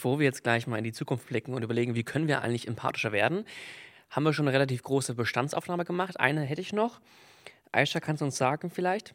bevor 0.00 0.18
wir 0.18 0.24
jetzt 0.24 0.42
gleich 0.42 0.66
mal 0.66 0.78
in 0.78 0.84
die 0.84 0.94
Zukunft 0.94 1.26
blicken 1.26 1.52
und 1.52 1.62
überlegen, 1.62 1.94
wie 1.94 2.04
können 2.04 2.26
wir 2.26 2.40
eigentlich 2.40 2.66
empathischer 2.66 3.12
werden, 3.12 3.44
haben 4.08 4.22
wir 4.22 4.32
schon 4.32 4.48
eine 4.48 4.54
relativ 4.54 4.82
große 4.82 5.12
Bestandsaufnahme 5.12 5.84
gemacht. 5.84 6.18
Eine 6.18 6.40
hätte 6.40 6.62
ich 6.62 6.72
noch. 6.72 7.02
Aisha, 7.70 8.00
kannst 8.00 8.22
du 8.22 8.24
uns 8.24 8.38
sagen 8.38 8.70
vielleicht? 8.70 9.14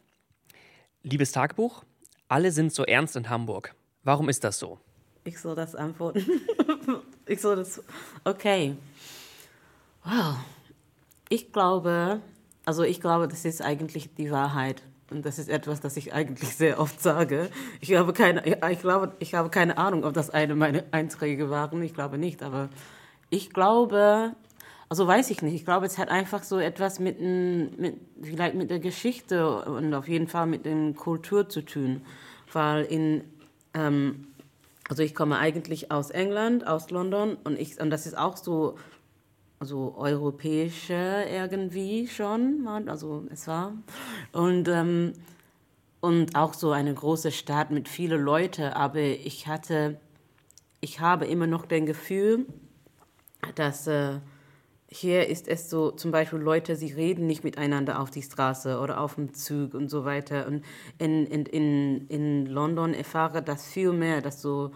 Liebes 1.02 1.32
Tagebuch, 1.32 1.82
alle 2.28 2.52
sind 2.52 2.72
so 2.72 2.84
ernst 2.84 3.16
in 3.16 3.28
Hamburg. 3.28 3.74
Warum 4.04 4.28
ist 4.28 4.44
das 4.44 4.60
so? 4.60 4.78
Ich 5.24 5.40
soll 5.40 5.56
das 5.56 5.74
antworten. 5.74 6.24
ich 7.26 7.40
soll 7.40 7.56
das. 7.56 7.82
Okay. 8.22 8.76
Wow. 10.04 10.36
Ich 11.28 11.52
glaube, 11.52 12.20
also 12.64 12.84
ich 12.84 13.00
glaube, 13.00 13.26
das 13.26 13.44
ist 13.44 13.60
eigentlich 13.60 14.14
die 14.14 14.30
Wahrheit. 14.30 14.84
Und 15.10 15.24
das 15.24 15.38
ist 15.38 15.48
etwas, 15.48 15.80
das 15.80 15.96
ich 15.96 16.12
eigentlich 16.12 16.56
sehr 16.56 16.80
oft 16.80 17.00
sage. 17.00 17.48
Ich 17.80 17.94
habe 17.94 18.12
keine, 18.12 18.42
ich 18.46 18.80
glaube, 18.80 19.12
ich 19.20 19.34
habe 19.34 19.50
keine 19.50 19.78
Ahnung, 19.78 20.04
ob 20.04 20.14
das 20.14 20.30
eine 20.30 20.54
meiner 20.54 20.82
Einträge 20.90 21.48
waren. 21.50 21.82
Ich 21.82 21.94
glaube 21.94 22.18
nicht, 22.18 22.42
aber 22.42 22.68
ich 23.30 23.50
glaube, 23.50 24.34
also 24.88 25.06
weiß 25.06 25.30
ich 25.30 25.42
nicht. 25.42 25.54
Ich 25.54 25.64
glaube, 25.64 25.86
es 25.86 25.98
hat 25.98 26.08
einfach 26.08 26.42
so 26.42 26.58
etwas 26.58 26.98
mit, 26.98 27.20
mit 27.20 27.96
vielleicht 28.22 28.54
mit 28.54 28.70
der 28.70 28.80
Geschichte 28.80 29.62
und 29.62 29.94
auf 29.94 30.08
jeden 30.08 30.28
Fall 30.28 30.46
mit 30.46 30.64
der 30.64 30.92
Kultur 30.94 31.48
zu 31.48 31.62
tun, 31.62 32.02
weil 32.52 32.84
in 32.84 33.24
ähm, 33.74 34.28
also 34.88 35.02
ich 35.02 35.14
komme 35.14 35.38
eigentlich 35.38 35.90
aus 35.90 36.10
England, 36.10 36.66
aus 36.66 36.90
London 36.90 37.36
und 37.42 37.58
ich 37.58 37.80
und 37.80 37.90
das 37.90 38.06
ist 38.06 38.16
auch 38.16 38.36
so 38.36 38.76
also 39.58 39.94
europäische 39.96 41.24
irgendwie 41.30 42.06
schon, 42.08 42.66
also 42.88 43.24
es 43.30 43.46
war. 43.46 43.72
Und, 44.32 44.68
ähm, 44.68 45.12
und 46.00 46.36
auch 46.36 46.54
so 46.54 46.72
eine 46.72 46.92
große 46.92 47.32
Stadt 47.32 47.70
mit 47.70 47.88
vielen 47.88 48.20
Leuten, 48.20 48.72
aber 48.72 49.00
ich 49.00 49.46
hatte, 49.46 49.98
ich 50.80 51.00
habe 51.00 51.26
immer 51.26 51.46
noch 51.46 51.66
das 51.66 51.84
Gefühl, 51.84 52.46
dass 53.54 53.86
äh, 53.86 54.20
hier 54.88 55.28
ist 55.28 55.48
es 55.48 55.68
so, 55.68 55.90
zum 55.90 56.10
Beispiel 56.10 56.38
Leute, 56.38 56.76
sie 56.76 56.92
reden 56.92 57.26
nicht 57.26 57.42
miteinander 57.42 58.00
auf 58.00 58.10
die 58.10 58.22
Straße 58.22 58.78
oder 58.78 59.00
auf 59.00 59.16
dem 59.16 59.34
Zug 59.34 59.74
und 59.74 59.90
so 59.90 60.04
weiter. 60.04 60.46
Und 60.46 60.64
in, 60.98 61.26
in, 61.26 61.46
in, 61.46 62.06
in 62.08 62.46
London 62.46 62.94
erfahre 62.94 63.42
das 63.42 63.66
viel 63.66 63.92
mehr, 63.92 64.20
dass 64.20 64.40
so 64.40 64.70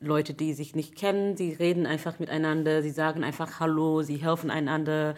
Leute, 0.00 0.32
die 0.32 0.54
sich 0.54 0.74
nicht 0.74 0.96
kennen, 0.96 1.36
sie 1.36 1.52
reden 1.52 1.86
einfach 1.86 2.18
miteinander, 2.18 2.82
sie 2.82 2.90
sagen 2.90 3.22
einfach 3.22 3.60
Hallo, 3.60 4.02
sie 4.02 4.16
helfen 4.16 4.50
einander. 4.50 5.14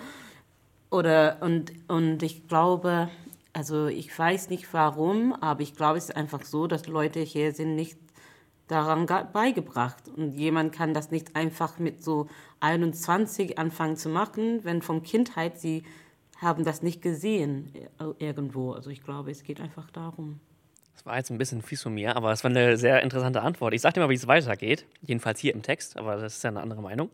Oder, 0.90 1.38
und, 1.40 1.72
und 1.88 2.22
ich 2.22 2.48
glaube, 2.48 3.08
also 3.52 3.86
ich 3.86 4.16
weiß 4.18 4.50
nicht 4.50 4.72
warum, 4.72 5.32
aber 5.34 5.60
ich 5.60 5.74
glaube, 5.74 5.98
es 5.98 6.10
ist 6.10 6.16
einfach 6.16 6.44
so, 6.44 6.66
dass 6.66 6.88
Leute 6.88 7.20
hier 7.20 7.52
sind 7.52 7.76
nicht 7.76 7.96
daran 8.66 9.06
beigebracht. 9.32 10.08
Und 10.08 10.32
jemand 10.32 10.72
kann 10.72 10.94
das 10.94 11.10
nicht 11.12 11.36
einfach 11.36 11.78
mit 11.78 12.02
so 12.02 12.28
21 12.60 13.58
anfangen 13.58 13.96
zu 13.96 14.08
machen, 14.08 14.64
wenn 14.64 14.82
von 14.82 15.02
Kindheit 15.02 15.60
sie 15.60 15.84
haben 16.38 16.64
das 16.64 16.82
nicht 16.82 17.02
gesehen 17.02 17.72
äh, 17.76 18.04
irgendwo. 18.18 18.72
Also 18.72 18.90
ich 18.90 19.04
glaube, 19.04 19.30
es 19.30 19.44
geht 19.44 19.60
einfach 19.60 19.90
darum. 19.90 20.40
Das 21.02 21.06
war 21.06 21.16
jetzt 21.16 21.30
ein 21.30 21.38
bisschen 21.38 21.62
fies 21.62 21.82
von 21.82 21.94
mir, 21.94 22.14
aber 22.14 22.30
es 22.30 22.44
war 22.44 22.50
eine 22.52 22.76
sehr 22.76 23.02
interessante 23.02 23.42
Antwort. 23.42 23.74
Ich 23.74 23.80
sag 23.80 23.92
dir 23.92 23.98
mal, 23.98 24.08
wie 24.08 24.14
es 24.14 24.28
weitergeht. 24.28 24.86
Jedenfalls 25.00 25.40
hier 25.40 25.52
im 25.52 25.62
Text, 25.62 25.96
aber 25.96 26.14
das 26.14 26.36
ist 26.36 26.44
ja 26.44 26.50
eine 26.50 26.60
andere 26.60 26.80
Meinung. 26.80 27.10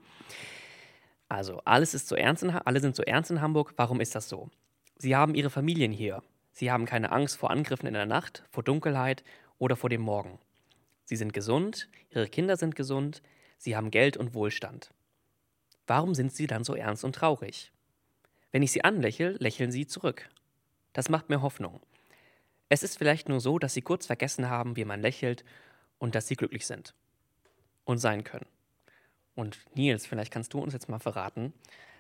Also, 1.30 1.62
alles 1.64 1.95
ist 1.95 2.06
so 2.06 2.14
ernst 2.14 2.42
in, 2.42 2.50
alle 2.50 2.80
sind 2.80 2.95
so 2.95 3.03
ernst 3.03 3.30
in 3.30 3.40
Hamburg. 3.40 3.73
Warum 3.77 4.02
ist 4.02 4.14
das 4.14 4.29
so? 4.29 4.51
Sie 4.98 5.17
haben 5.17 5.35
ihre 5.35 5.48
Familien 5.48 5.90
hier. 5.90 6.23
Sie 6.52 6.70
haben 6.70 6.85
keine 6.85 7.12
Angst 7.12 7.39
vor 7.39 7.51
Angriffen 7.51 7.86
in 7.86 7.95
der 7.95 8.05
Nacht, 8.05 8.45
vor 8.51 8.62
Dunkelheit 8.62 9.24
oder 9.57 9.74
vor 9.74 9.89
dem 9.89 10.02
Morgen. 10.02 10.39
Sie 11.05 11.17
sind 11.17 11.33
gesund, 11.33 11.89
ihre 12.11 12.29
Kinder 12.29 12.58
sind 12.58 12.77
gesund, 12.77 13.23
sie 13.57 13.74
haben 13.74 13.91
Geld 13.91 14.18
und 14.18 14.35
Wohlstand. 14.35 14.91
Warum 15.86 16.14
sind 16.14 16.35
sie 16.35 16.46
dann 16.46 16.62
so 16.62 16.74
ernst 16.74 17.05
und 17.05 17.14
traurig? 17.14 17.73
Wenn 18.52 18.62
ich 18.62 18.70
sie 18.70 18.85
anlächle, 18.85 19.30
lächeln 19.39 19.73
sie 19.73 19.86
zurück. 19.86 20.29
Das 20.92 21.08
macht 21.08 21.30
mir 21.30 21.41
Hoffnung. 21.41 21.80
Es 22.68 22.83
ist 22.83 22.98
vielleicht 22.98 23.29
nur 23.29 23.40
so, 23.40 23.58
dass 23.58 23.74
sie 23.74 23.83
kurz 23.83 24.06
vergessen 24.06 24.51
haben, 24.51 24.77
wie 24.77 24.84
man 24.84 25.01
lächelt 25.01 25.45
und 25.98 26.14
dass 26.14 26.27
sie 26.27 26.36
glücklich 26.36 26.67
sind 26.67 26.95
und 27.84 27.98
sein 27.98 28.24
können. 28.24 28.46
Und 29.34 29.58
Nils, 29.74 30.06
vielleicht 30.06 30.33
kannst 30.33 30.52
du 30.52 30.58
uns 30.58 30.73
jetzt 30.73 30.89
mal 30.89 30.98
verraten, 30.98 31.52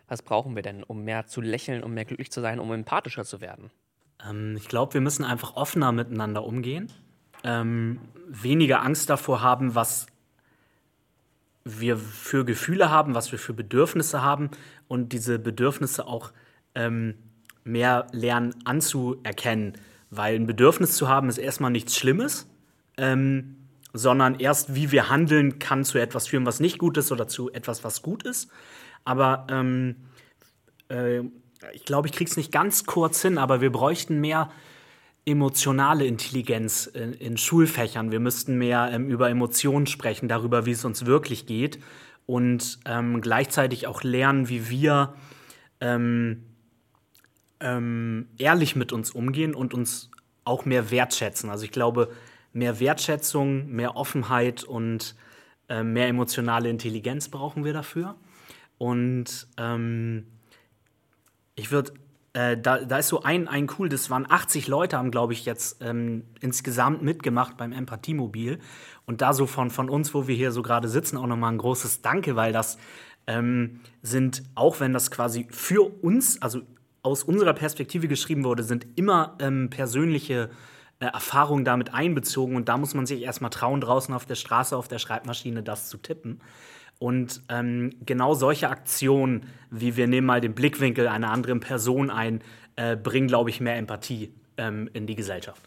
was 0.08 0.22
brauchen 0.22 0.56
wir 0.56 0.62
denn, 0.62 0.82
um 0.82 1.04
mehr 1.04 1.26
zu 1.26 1.40
lächeln, 1.40 1.82
um 1.82 1.94
mehr 1.94 2.04
glücklich 2.04 2.32
zu 2.32 2.40
sein, 2.40 2.58
um 2.58 2.72
empathischer 2.72 3.24
zu 3.24 3.40
werden? 3.40 3.70
Ähm, 4.26 4.56
ich 4.56 4.68
glaube, 4.68 4.94
wir 4.94 5.00
müssen 5.00 5.24
einfach 5.24 5.56
offener 5.56 5.92
miteinander 5.92 6.44
umgehen, 6.44 6.92
ähm, 7.44 8.00
weniger 8.26 8.82
Angst 8.82 9.08
davor 9.10 9.42
haben, 9.42 9.74
was 9.74 10.06
wir 11.64 11.96
für 11.98 12.44
Gefühle 12.44 12.90
haben, 12.90 13.14
was 13.14 13.30
wir 13.30 13.38
für 13.38 13.52
Bedürfnisse 13.52 14.22
haben 14.22 14.50
und 14.88 15.12
diese 15.12 15.38
Bedürfnisse 15.38 16.06
auch 16.06 16.32
ähm, 16.74 17.14
mehr 17.64 18.06
lernen 18.12 18.54
anzuerkennen 18.64 19.74
weil 20.10 20.34
ein 20.34 20.46
Bedürfnis 20.46 20.92
zu 20.92 21.08
haben 21.08 21.28
ist 21.28 21.38
erstmal 21.38 21.70
nichts 21.70 21.96
Schlimmes, 21.96 22.48
ähm, 22.96 23.56
sondern 23.92 24.38
erst 24.38 24.74
wie 24.74 24.92
wir 24.92 25.08
handeln 25.08 25.58
kann 25.58 25.84
zu 25.84 25.98
etwas 25.98 26.28
führen, 26.28 26.46
was 26.46 26.60
nicht 26.60 26.78
gut 26.78 26.96
ist 26.96 27.12
oder 27.12 27.28
zu 27.28 27.50
etwas, 27.52 27.84
was 27.84 28.02
gut 28.02 28.22
ist. 28.22 28.50
Aber 29.04 29.46
ähm, 29.50 29.96
äh, 30.88 31.20
ich 31.72 31.84
glaube, 31.84 32.08
ich 32.08 32.12
kriege 32.12 32.30
es 32.30 32.36
nicht 32.36 32.52
ganz 32.52 32.84
kurz 32.84 33.22
hin, 33.22 33.38
aber 33.38 33.60
wir 33.60 33.72
bräuchten 33.72 34.20
mehr 34.20 34.50
emotionale 35.24 36.06
Intelligenz 36.06 36.86
in, 36.86 37.12
in 37.12 37.36
Schulfächern. 37.36 38.10
Wir 38.10 38.20
müssten 38.20 38.56
mehr 38.56 38.90
ähm, 38.92 39.08
über 39.08 39.28
Emotionen 39.28 39.86
sprechen, 39.86 40.28
darüber, 40.28 40.64
wie 40.64 40.70
es 40.72 40.84
uns 40.84 41.06
wirklich 41.06 41.46
geht 41.46 41.78
und 42.26 42.78
ähm, 42.86 43.20
gleichzeitig 43.20 43.86
auch 43.86 44.02
lernen, 44.02 44.48
wie 44.48 44.70
wir 44.70 45.14
ähm, 45.80 46.44
ähm, 47.60 48.28
ehrlich 48.38 48.76
mit 48.76 48.92
uns 48.92 49.10
umgehen 49.10 49.54
und 49.54 49.74
uns 49.74 50.10
auch 50.44 50.64
mehr 50.64 50.90
wertschätzen. 50.90 51.50
Also 51.50 51.64
ich 51.64 51.72
glaube, 51.72 52.10
mehr 52.52 52.80
Wertschätzung, 52.80 53.68
mehr 53.68 53.96
Offenheit 53.96 54.64
und 54.64 55.14
äh, 55.68 55.82
mehr 55.82 56.08
emotionale 56.08 56.70
Intelligenz 56.70 57.28
brauchen 57.28 57.64
wir 57.64 57.72
dafür. 57.72 58.16
Und 58.78 59.48
ähm, 59.58 60.26
ich 61.54 61.70
würde, 61.70 61.92
äh, 62.32 62.56
da, 62.56 62.78
da 62.78 62.98
ist 62.98 63.08
so 63.08 63.22
ein, 63.22 63.48
ein 63.48 63.68
cool, 63.78 63.88
das 63.88 64.08
waren 64.08 64.30
80 64.30 64.68
Leute, 64.68 64.96
haben, 64.96 65.10
glaube 65.10 65.32
ich, 65.32 65.44
jetzt 65.44 65.82
ähm, 65.82 66.24
insgesamt 66.40 67.02
mitgemacht 67.02 67.56
beim 67.56 67.72
Empathiemobil. 67.72 68.60
Und 69.04 69.20
da 69.20 69.32
so 69.32 69.46
von, 69.46 69.70
von 69.70 69.90
uns, 69.90 70.14
wo 70.14 70.28
wir 70.28 70.36
hier 70.36 70.52
so 70.52 70.62
gerade 70.62 70.88
sitzen, 70.88 71.18
auch 71.18 71.26
nochmal 71.26 71.52
ein 71.52 71.58
großes 71.58 72.02
Danke, 72.02 72.36
weil 72.36 72.52
das 72.52 72.78
ähm, 73.26 73.80
sind, 74.00 74.42
auch 74.54 74.80
wenn 74.80 74.92
das 74.92 75.10
quasi 75.10 75.46
für 75.50 75.82
uns, 76.02 76.40
also 76.40 76.62
aus 77.08 77.22
unserer 77.22 77.54
Perspektive 77.54 78.06
geschrieben 78.06 78.44
wurde, 78.44 78.62
sind 78.62 78.86
immer 78.96 79.36
ähm, 79.40 79.70
persönliche 79.70 80.50
äh, 81.00 81.06
Erfahrungen 81.06 81.64
damit 81.64 81.94
einbezogen 81.94 82.54
und 82.54 82.68
da 82.68 82.76
muss 82.76 82.94
man 82.94 83.06
sich 83.06 83.22
erstmal 83.22 83.50
trauen, 83.50 83.80
draußen 83.80 84.14
auf 84.14 84.26
der 84.26 84.34
Straße, 84.34 84.76
auf 84.76 84.88
der 84.88 84.98
Schreibmaschine 84.98 85.62
das 85.62 85.88
zu 85.88 85.96
tippen. 85.96 86.40
Und 86.98 87.42
ähm, 87.48 87.90
genau 88.04 88.34
solche 88.34 88.68
Aktionen, 88.68 89.46
wie 89.70 89.96
wir 89.96 90.06
nehmen 90.06 90.26
mal 90.26 90.40
den 90.40 90.54
Blickwinkel 90.54 91.06
einer 91.08 91.30
anderen 91.30 91.60
Person 91.60 92.10
ein, 92.10 92.42
äh, 92.76 92.96
bringen, 92.96 93.28
glaube 93.28 93.50
ich, 93.50 93.60
mehr 93.60 93.76
Empathie 93.76 94.34
ähm, 94.56 94.90
in 94.92 95.06
die 95.06 95.14
Gesellschaft. 95.14 95.62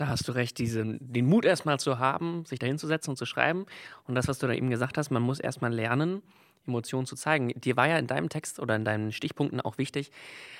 Da 0.00 0.08
hast 0.08 0.26
du 0.26 0.32
recht, 0.32 0.56
diesen, 0.56 0.96
den 1.12 1.26
Mut 1.26 1.44
erstmal 1.44 1.78
zu 1.78 1.98
haben, 1.98 2.46
sich 2.46 2.58
dahinzusetzen 2.58 3.10
und 3.10 3.16
zu 3.18 3.26
schreiben. 3.26 3.66
Und 4.06 4.14
das, 4.14 4.28
was 4.28 4.38
du 4.38 4.46
da 4.46 4.54
eben 4.54 4.70
gesagt 4.70 4.96
hast, 4.96 5.10
man 5.10 5.20
muss 5.20 5.40
erstmal 5.40 5.74
lernen, 5.74 6.22
Emotionen 6.66 7.04
zu 7.04 7.16
zeigen. 7.16 7.48
Dir 7.60 7.76
war 7.76 7.86
ja 7.86 7.98
in 7.98 8.06
deinem 8.06 8.30
Text 8.30 8.60
oder 8.60 8.76
in 8.76 8.86
deinen 8.86 9.12
Stichpunkten 9.12 9.60
auch 9.60 9.76
wichtig, 9.76 10.10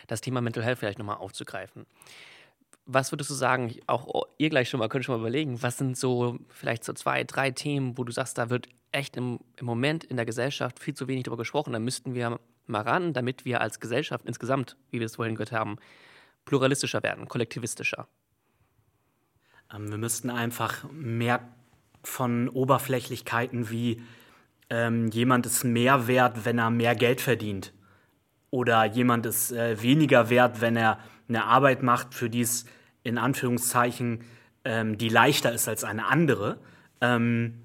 das 0.08 0.20
Thema 0.20 0.42
Mental 0.42 0.62
Health 0.62 0.78
vielleicht 0.78 0.98
nochmal 0.98 1.16
aufzugreifen. 1.16 1.87
Was 2.84 3.12
würdest 3.12 3.31
du 3.31 3.34
sagen, 3.34 3.75
auch 3.87 4.26
ihr 4.37 4.50
gleich 4.50 4.69
schon 4.69 4.78
mal, 4.78 4.90
könnt 4.90 5.06
schon 5.06 5.14
mal 5.14 5.20
überlegen, 5.20 5.62
was 5.62 5.78
sind 5.78 5.96
so 5.96 6.38
vielleicht 6.50 6.84
so 6.84 6.92
zwei, 6.92 7.25
drei 7.25 7.50
Themen, 7.50 7.96
wo 7.96 8.04
du 8.04 8.12
sagst, 8.12 8.37
da 8.37 8.50
wird 8.50 8.69
echt 8.92 9.16
im, 9.16 9.40
im 9.56 9.64
Moment 9.64 10.04
in 10.04 10.16
der 10.16 10.26
Gesellschaft 10.26 10.81
viel 10.81 10.92
zu 10.92 11.08
wenig 11.08 11.25
darüber 11.25 11.38
gesprochen, 11.38 11.72
da 11.72 11.78
müssten 11.78 12.12
wir 12.12 12.38
mal 12.66 12.82
ran, 12.82 13.14
damit 13.14 13.46
wir 13.46 13.62
als 13.62 13.81
Gesellschaft 13.81 14.26
insgesamt, 14.26 14.76
wie 14.90 14.98
wir 14.98 15.06
es 15.06 15.16
vorhin 15.16 15.34
gehört 15.34 15.52
haben, 15.52 15.78
pluralistischer 16.44 17.02
werden, 17.02 17.26
kollektivistischer? 17.26 18.06
Ähm, 19.75 19.90
wir 19.90 19.99
müssten 19.99 20.31
einfach 20.31 20.84
mehr 20.93 21.40
von 22.02 22.49
Oberflächlichkeiten 22.49 23.70
wie 23.70 24.02
ähm, 24.70 25.08
jemand 25.08 25.46
ist 25.46 25.64
mehr 25.64 26.06
wert, 26.06 26.44
wenn 26.44 26.58
er 26.58 26.70
mehr 26.70 26.94
Geld 26.94 27.20
verdient. 27.20 27.72
Oder 28.50 28.84
jemand 28.84 29.26
ist 29.26 29.52
äh, 29.52 29.81
weniger 29.82 30.31
wert, 30.31 30.61
wenn 30.61 30.76
er 30.76 30.99
eine 31.28 31.44
Arbeit 31.44 31.82
macht, 31.82 32.14
für 32.14 32.31
die 32.31 32.40
es 32.40 32.67
in 33.02 33.19
Anführungszeichen 33.19 34.25
ähm, 34.64 34.99
die 34.99 35.08
leichter 35.08 35.52
ist 35.52 35.69
als 35.69 35.84
eine 35.84 36.06
andere. 36.06 36.58
Ähm, 37.00 37.62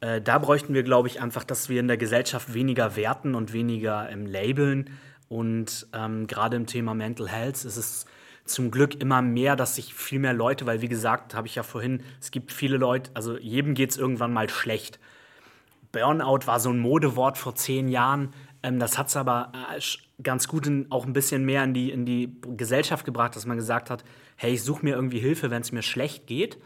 äh, 0.00 0.20
da 0.20 0.38
bräuchten 0.38 0.74
wir, 0.74 0.82
glaube 0.82 1.08
ich, 1.08 1.20
einfach, 1.20 1.44
dass 1.44 1.68
wir 1.68 1.80
in 1.80 1.88
der 1.88 1.96
Gesellschaft 1.96 2.54
weniger 2.54 2.96
werten 2.96 3.34
und 3.34 3.52
weniger 3.52 4.08
ähm, 4.10 4.26
labeln. 4.26 4.90
Und 5.28 5.86
ähm, 5.92 6.26
gerade 6.26 6.56
im 6.56 6.66
Thema 6.66 6.94
Mental 6.94 7.28
Health 7.28 7.64
ist 7.64 7.76
es 7.76 8.06
zum 8.52 8.70
Glück 8.70 9.00
immer 9.00 9.22
mehr, 9.22 9.56
dass 9.56 9.76
sich 9.76 9.94
viel 9.94 10.18
mehr 10.18 10.32
Leute, 10.32 10.66
weil 10.66 10.80
wie 10.82 10.88
gesagt, 10.88 11.34
habe 11.34 11.46
ich 11.46 11.54
ja 11.54 11.62
vorhin, 11.62 12.02
es 12.20 12.30
gibt 12.30 12.52
viele 12.52 12.76
Leute, 12.76 13.10
also 13.14 13.38
jedem 13.38 13.74
geht 13.74 13.90
es 13.90 13.96
irgendwann 13.96 14.32
mal 14.32 14.48
schlecht 14.48 14.98
Burnout 15.92 16.46
war 16.46 16.60
so 16.60 16.70
ein 16.70 16.78
Modewort 16.78 17.38
vor 17.38 17.54
zehn 17.54 17.88
Jahren. 17.88 18.32
Ähm, 18.62 18.78
das 18.78 18.98
hat 18.98 19.08
es 19.08 19.16
aber 19.16 19.52
äh, 19.74 19.80
ganz 20.22 20.48
gut 20.48 20.66
in, 20.66 20.90
auch 20.90 21.06
ein 21.06 21.12
bisschen 21.12 21.44
mehr 21.44 21.64
in 21.64 21.74
die, 21.74 21.90
in 21.90 22.04
die 22.04 22.36
Gesellschaft 22.56 23.04
gebracht, 23.04 23.34
dass 23.36 23.46
man 23.46 23.56
gesagt 23.56 23.90
hat, 23.90 24.04
hey, 24.36 24.54
ich 24.54 24.62
suche 24.62 24.84
mir 24.84 24.94
irgendwie 24.94 25.18
Hilfe, 25.18 25.50
wenn 25.50 25.62
es 25.62 25.72
mir 25.72 25.82
schlecht 25.82 26.26
geht. 26.26 26.58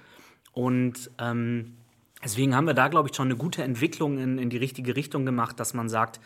Und 0.52 1.10
ähm, 1.18 1.76
deswegen 2.22 2.54
haben 2.54 2.66
wir 2.66 2.74
da, 2.74 2.88
glaube 2.88 3.08
ich, 3.08 3.16
schon 3.16 3.28
eine 3.28 3.36
gute 3.36 3.62
Entwicklung 3.62 4.18
in, 4.18 4.38
in 4.38 4.50
die 4.50 4.56
richtige 4.56 4.94
Richtung 4.94 5.24
gemacht, 5.24 5.58
dass 5.58 5.74
man 5.74 5.88
sagt, 5.88 6.20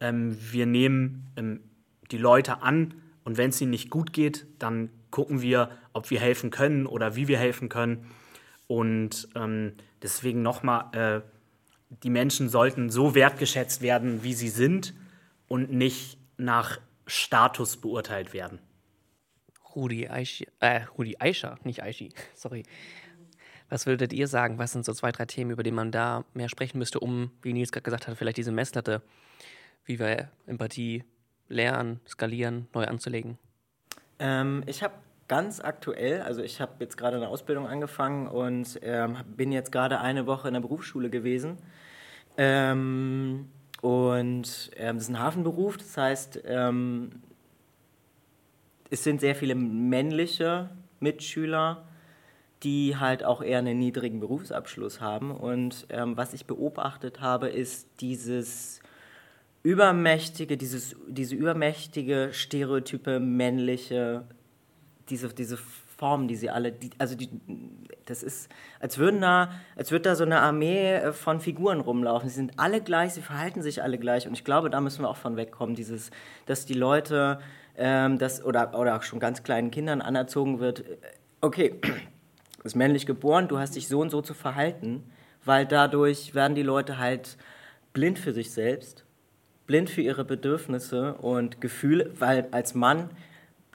ähm, 0.00 0.36
wir 0.50 0.66
nehmen 0.66 1.26
ähm, 1.36 1.60
die 2.10 2.18
Leute 2.18 2.62
an 2.62 2.94
und 3.24 3.38
wenn 3.38 3.50
es 3.50 3.60
ihnen 3.60 3.70
nicht 3.70 3.90
gut 3.90 4.12
geht, 4.12 4.46
dann 4.58 4.90
gucken 5.10 5.42
wir, 5.42 5.70
ob 5.92 6.10
wir 6.10 6.20
helfen 6.20 6.50
können 6.50 6.86
oder 6.86 7.16
wie 7.16 7.28
wir 7.28 7.38
helfen 7.38 7.68
können. 7.68 8.06
Und 8.66 9.28
ähm, 9.34 9.74
deswegen 10.02 10.42
nochmal, 10.42 10.94
äh, 10.94 11.20
die 12.02 12.10
Menschen 12.10 12.48
sollten 12.48 12.90
so 12.90 13.14
wertgeschätzt 13.14 13.82
werden, 13.82 14.22
wie 14.22 14.34
sie 14.34 14.48
sind 14.48 14.94
und 15.48 15.72
nicht 15.72 16.18
nach 16.36 16.78
Status 17.06 17.76
beurteilt 17.76 18.32
werden. 18.32 18.60
Rudi 19.74 20.08
Aisha, 20.08 20.46
äh, 20.60 20.82
Rudi 20.96 21.16
Aisha, 21.18 21.58
nicht 21.64 21.82
Aishi, 21.82 22.10
sorry. 22.34 22.64
Was 23.68 23.86
würdet 23.86 24.12
ihr 24.12 24.26
sagen? 24.26 24.58
Was 24.58 24.72
sind 24.72 24.84
so 24.84 24.92
zwei, 24.92 25.12
drei 25.12 25.26
Themen, 25.26 25.52
über 25.52 25.62
die 25.62 25.70
man 25.70 25.92
da 25.92 26.24
mehr 26.34 26.48
sprechen 26.48 26.78
müsste, 26.78 26.98
um, 26.98 27.30
wie 27.42 27.52
Nils 27.52 27.70
gerade 27.70 27.84
gesagt 27.84 28.08
hat, 28.08 28.18
vielleicht 28.18 28.36
diese 28.36 28.50
Messlatte, 28.50 29.00
wie 29.84 30.00
wir 30.00 30.28
Empathie 30.46 31.04
lernen, 31.48 32.00
skalieren, 32.06 32.66
neu 32.74 32.84
anzulegen? 32.84 33.38
Ähm, 34.20 34.62
ich 34.66 34.82
habe 34.82 34.94
ganz 35.26 35.60
aktuell, 35.60 36.22
also 36.22 36.42
ich 36.42 36.60
habe 36.60 36.72
jetzt 36.80 36.96
gerade 36.96 37.16
eine 37.16 37.28
Ausbildung 37.28 37.66
angefangen 37.66 38.28
und 38.28 38.78
ähm, 38.82 39.16
bin 39.36 39.50
jetzt 39.52 39.72
gerade 39.72 40.00
eine 40.00 40.26
Woche 40.26 40.48
in 40.48 40.54
der 40.54 40.60
Berufsschule 40.60 41.10
gewesen. 41.10 41.56
Ähm, 42.36 43.48
und 43.80 44.70
ähm, 44.76 44.96
das 44.96 45.04
ist 45.04 45.08
ein 45.08 45.18
Hafenberuf, 45.18 45.78
das 45.78 45.96
heißt, 45.96 46.42
ähm, 46.44 47.10
es 48.90 49.04
sind 49.04 49.20
sehr 49.20 49.34
viele 49.34 49.54
männliche 49.54 50.68
Mitschüler, 50.98 51.84
die 52.62 52.96
halt 52.96 53.24
auch 53.24 53.40
eher 53.40 53.58
einen 53.58 53.78
niedrigen 53.78 54.20
Berufsabschluss 54.20 55.00
haben. 55.00 55.30
Und 55.30 55.86
ähm, 55.88 56.16
was 56.16 56.34
ich 56.34 56.44
beobachtet 56.44 57.20
habe, 57.20 57.48
ist 57.48 57.88
dieses 58.00 58.79
übermächtige, 59.62 60.56
dieses, 60.56 60.96
diese 61.08 61.34
übermächtige, 61.34 62.30
stereotype 62.32 63.20
männliche 63.20 64.24
diese, 65.10 65.28
diese 65.28 65.56
Formen, 65.56 66.28
die 66.28 66.36
sie 66.36 66.48
alle, 66.48 66.72
die, 66.72 66.90
also 66.98 67.14
die, 67.14 67.28
das 68.06 68.22
ist, 68.22 68.48
als 68.78 68.96
würden 68.96 69.20
da, 69.20 69.50
als 69.76 69.90
würde 69.90 70.04
da 70.04 70.14
so 70.14 70.24
eine 70.24 70.40
Armee 70.40 70.94
äh, 70.94 71.12
von 71.12 71.40
Figuren 71.40 71.80
rumlaufen. 71.80 72.28
Sie 72.28 72.36
sind 72.36 72.58
alle 72.58 72.80
gleich, 72.80 73.12
sie 73.12 73.22
verhalten 73.22 73.62
sich 73.62 73.82
alle 73.82 73.98
gleich 73.98 74.26
und 74.26 74.32
ich 74.32 74.44
glaube, 74.44 74.70
da 74.70 74.80
müssen 74.80 75.02
wir 75.02 75.08
auch 75.08 75.16
von 75.16 75.36
wegkommen, 75.36 75.74
dieses, 75.74 76.10
dass 76.46 76.64
die 76.64 76.74
Leute, 76.74 77.40
ähm, 77.76 78.18
das, 78.18 78.42
oder, 78.42 78.78
oder 78.78 78.96
auch 78.96 79.02
schon 79.02 79.20
ganz 79.20 79.42
kleinen 79.42 79.70
Kindern 79.70 80.00
anerzogen 80.00 80.60
wird, 80.60 80.80
äh, 80.80 80.96
okay, 81.42 81.74
du 81.82 82.62
bist 82.62 82.76
männlich 82.76 83.04
geboren, 83.04 83.48
du 83.48 83.58
hast 83.58 83.76
dich 83.76 83.88
so 83.88 84.00
und 84.00 84.10
so 84.10 84.22
zu 84.22 84.32
verhalten, 84.32 85.04
weil 85.44 85.66
dadurch 85.66 86.34
werden 86.34 86.54
die 86.54 86.62
Leute 86.62 86.98
halt 86.98 87.36
blind 87.92 88.18
für 88.18 88.32
sich 88.32 88.52
selbst, 88.52 89.04
blind 89.70 89.88
für 89.88 90.00
ihre 90.00 90.24
Bedürfnisse 90.24 91.14
und 91.14 91.60
Gefühle, 91.60 92.10
weil 92.18 92.48
als 92.50 92.74
Mann 92.74 93.08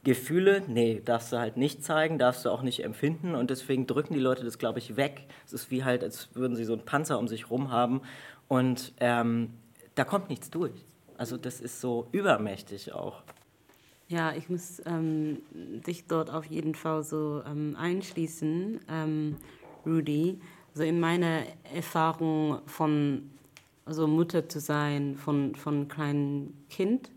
Gefühle, 0.03 0.62
nee, 0.68 1.01
darfst 1.06 1.31
du 1.31 1.38
halt 1.38 1.56
nicht 1.56 1.86
zeigen, 1.86 2.19
darfst 2.19 2.44
du 2.44 2.50
auch 2.50 2.63
nicht 2.63 2.83
empfinden 2.83 3.33
und 3.33 3.50
deswegen 3.50 3.88
drücken 3.88 4.13
die 4.13 4.19
Leute 4.19 4.44
das, 4.44 4.57
glaube 4.57 4.80
ich, 4.80 4.97
weg. 4.97 5.25
Es 5.45 5.53
ist 5.53 5.71
wie 5.71 5.86
halt, 5.86 6.03
als 6.03 6.36
würden 6.36 6.57
sie 6.57 6.65
so 6.65 6.74
einen 6.74 6.83
Panzer 6.83 7.18
um 7.18 7.30
sich 7.30 7.50
rum 7.50 7.71
haben 7.71 8.01
und 8.50 8.92
ähm, 9.00 9.53
da 9.95 10.03
kommt 10.03 10.30
nichts 10.30 10.50
durch. 10.50 10.74
Also 11.18 11.38
das 11.38 11.62
ist 11.62 11.80
so 11.80 12.09
übermächtig 12.12 12.92
auch. 12.92 13.24
Ja, 14.09 14.33
ich 14.33 14.50
muss 14.50 14.81
ähm, 14.86 15.38
dich 15.88 16.07
dort 16.07 16.30
auf 16.30 16.44
jeden 16.44 16.75
Fall 16.75 17.03
so 17.03 17.42
ähm, 17.50 17.77
einschließen, 17.80 18.81
ähm, 18.92 19.38
Rudy. 19.86 20.42
Also 20.74 20.83
in 20.83 21.00
meiner 21.00 21.44
Erfahrung 21.74 22.59
von 22.65 23.31
also 23.85 24.07
Mutter 24.07 24.49
zu 24.49 24.59
sein 24.59 25.15
von 25.15 25.55
von 25.55 25.87
kleinem 25.87 26.53
Kind. 26.69 27.11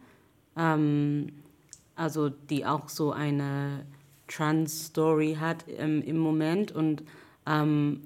Ähm, 0.56 1.32
also 1.98 2.28
die 2.28 2.64
auch 2.64 2.88
so 2.88 3.10
eine 3.10 3.84
Trans-Story 4.28 5.36
hat 5.40 5.64
ähm, 5.66 6.02
im 6.02 6.18
Moment 6.18 6.70
und, 6.70 7.02
ähm, 7.46 8.02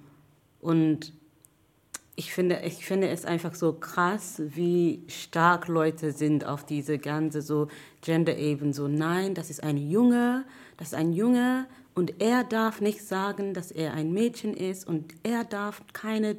und 0.61 1.13
ich 2.15 2.33
finde, 2.33 2.61
ich 2.65 2.87
finde 2.87 3.09
es 3.09 3.25
einfach 3.25 3.55
so 3.55 3.73
krass, 3.73 4.41
wie 4.47 5.03
stark 5.09 5.69
Leute 5.69 6.13
sind 6.13 6.47
auf 6.47 6.65
diese 6.65 6.99
ganze 6.99 7.43
so 7.43 7.69
Gender-Ebene. 8.03 8.75
So, 8.75 8.87
nein, 8.87 9.35
das 9.35 9.51
ist 9.51 9.63
ein 9.63 9.77
Junge, 9.77 10.45
das 10.77 10.89
ist 10.89 10.95
ein 10.95 11.13
Junge 11.13 11.67
und 11.95 12.21
er 12.23 12.45
darf 12.45 12.81
nicht 12.81 13.05
sagen, 13.05 13.53
dass 13.53 13.71
er 13.71 13.93
ein 13.95 14.13
Mädchen 14.13 14.55
ist 14.55 14.87
und 14.89 15.15
er 15.23 15.45
darf 15.45 15.83
keine, 15.93 16.37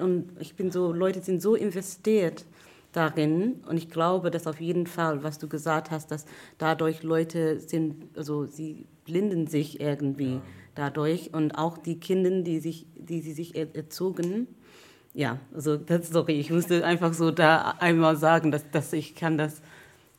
und 0.00 0.32
ich 0.40 0.54
bin 0.54 0.70
so, 0.70 0.92
Leute 0.92 1.22
sind 1.22 1.40
so 1.40 1.54
investiert 1.54 2.44
darin. 2.92 3.60
Und 3.66 3.76
ich 3.76 3.90
glaube, 3.90 4.30
dass 4.30 4.46
auf 4.46 4.60
jeden 4.60 4.86
Fall, 4.86 5.22
was 5.22 5.38
du 5.38 5.48
gesagt 5.48 5.90
hast, 5.90 6.10
dass 6.10 6.26
dadurch 6.58 7.02
Leute 7.02 7.60
sind, 7.60 8.16
also 8.16 8.46
sie 8.46 8.86
blinden 9.04 9.46
sich 9.46 9.80
irgendwie 9.80 10.34
ja. 10.34 10.42
dadurch 10.74 11.32
und 11.32 11.52
auch 11.52 11.78
die 11.78 11.98
Kinder, 11.98 12.42
die 12.42 12.60
sich, 12.60 12.86
die 12.94 13.20
sie 13.20 13.32
sich 13.32 13.54
erzogen. 13.56 14.48
Ja, 15.12 15.38
also 15.54 15.76
das, 15.76 16.10
sorry, 16.10 16.38
ich 16.38 16.50
musste 16.50 16.84
einfach 16.84 17.14
so 17.14 17.30
da 17.30 17.74
einmal 17.78 18.16
sagen, 18.16 18.52
dass, 18.52 18.70
dass 18.70 18.92
ich 18.92 19.14
kann 19.14 19.38
das, 19.38 19.60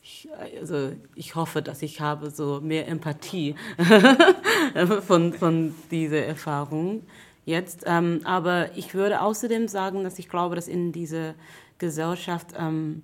ich, 0.04 0.28
also 0.60 0.94
ich 1.16 1.36
hoffe, 1.36 1.62
dass 1.62 1.82
ich 1.82 2.02
habe 2.02 2.32
so 2.32 2.60
mehr 2.62 2.88
Empathie 2.88 3.56
von, 5.06 5.34
von 5.34 5.76
dieser 5.92 6.26
Erfahrung 6.26 7.04
jetzt. 7.46 7.84
Ähm, 7.86 8.22
aber 8.24 8.76
ich 8.76 8.94
würde 8.94 9.22
außerdem 9.22 9.68
sagen, 9.68 10.04
dass 10.04 10.18
ich 10.18 10.28
glaube, 10.28 10.56
dass 10.56 10.68
in 10.68 10.92
diese 10.92 11.36
Gesellschaft, 11.78 12.48
ähm, 12.58 13.04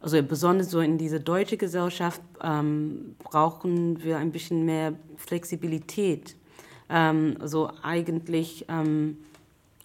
also 0.00 0.22
besonders 0.22 0.70
so 0.70 0.80
in 0.80 0.98
dieser 0.98 1.18
deutschen 1.18 1.58
Gesellschaft, 1.58 2.22
ähm, 2.42 3.16
brauchen 3.22 4.02
wir 4.02 4.18
ein 4.18 4.32
bisschen 4.32 4.64
mehr 4.64 4.94
Flexibilität. 5.16 6.36
Also 6.86 7.70
eigentlich, 7.82 8.66
ähm, 8.68 9.16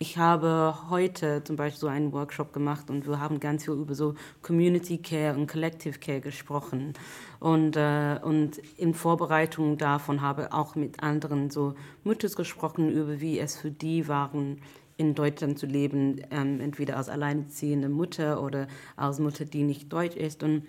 ich 0.01 0.17
habe 0.17 0.75
heute 0.89 1.43
zum 1.43 1.57
Beispiel 1.57 1.79
so 1.81 1.87
einen 1.87 2.13
Workshop 2.13 2.53
gemacht 2.53 2.89
und 2.89 3.05
wir 3.05 3.19
haben 3.19 3.41
ganz 3.41 3.65
viel 3.65 3.73
über 3.73 3.93
so 3.93 4.15
Community 4.41 4.97
Care 4.97 5.35
und 5.35 5.47
Collective 5.51 5.99
Care 5.99 6.21
gesprochen. 6.21 6.93
Und, 7.41 7.75
äh, 7.75 8.17
und 8.23 8.59
in 8.77 8.93
Vorbereitung 8.93 9.77
davon 9.77 10.21
habe 10.21 10.53
auch 10.53 10.75
mit 10.75 11.03
anderen 11.03 11.49
so 11.49 11.75
Müttern 12.05 12.31
gesprochen, 12.31 12.89
über 12.89 13.19
wie 13.19 13.39
es 13.39 13.57
für 13.57 13.71
die 13.71 14.07
waren, 14.07 14.61
in 14.95 15.15
Deutschland 15.15 15.59
zu 15.59 15.65
leben, 15.65 16.21
ähm, 16.31 16.61
entweder 16.61 16.95
als 16.95 17.09
alleinerziehende 17.09 17.89
Mutter 17.89 18.41
oder 18.41 18.67
als 18.95 19.19
Mutter, 19.19 19.43
die 19.43 19.63
nicht 19.63 19.91
deutsch 19.91 20.15
ist. 20.15 20.43
Und 20.43 20.65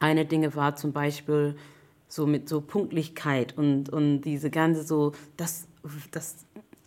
eine 0.00 0.24
Dinge 0.24 0.54
war 0.54 0.74
zum 0.76 0.92
Beispiel 0.92 1.54
so 2.08 2.26
mit 2.26 2.48
so 2.48 2.62
Punktlichkeit 2.62 3.58
und, 3.58 3.90
und 3.90 4.22
diese 4.22 4.48
ganze 4.50 4.84
so, 4.84 5.12
das, 5.36 5.66
das, 6.10 6.46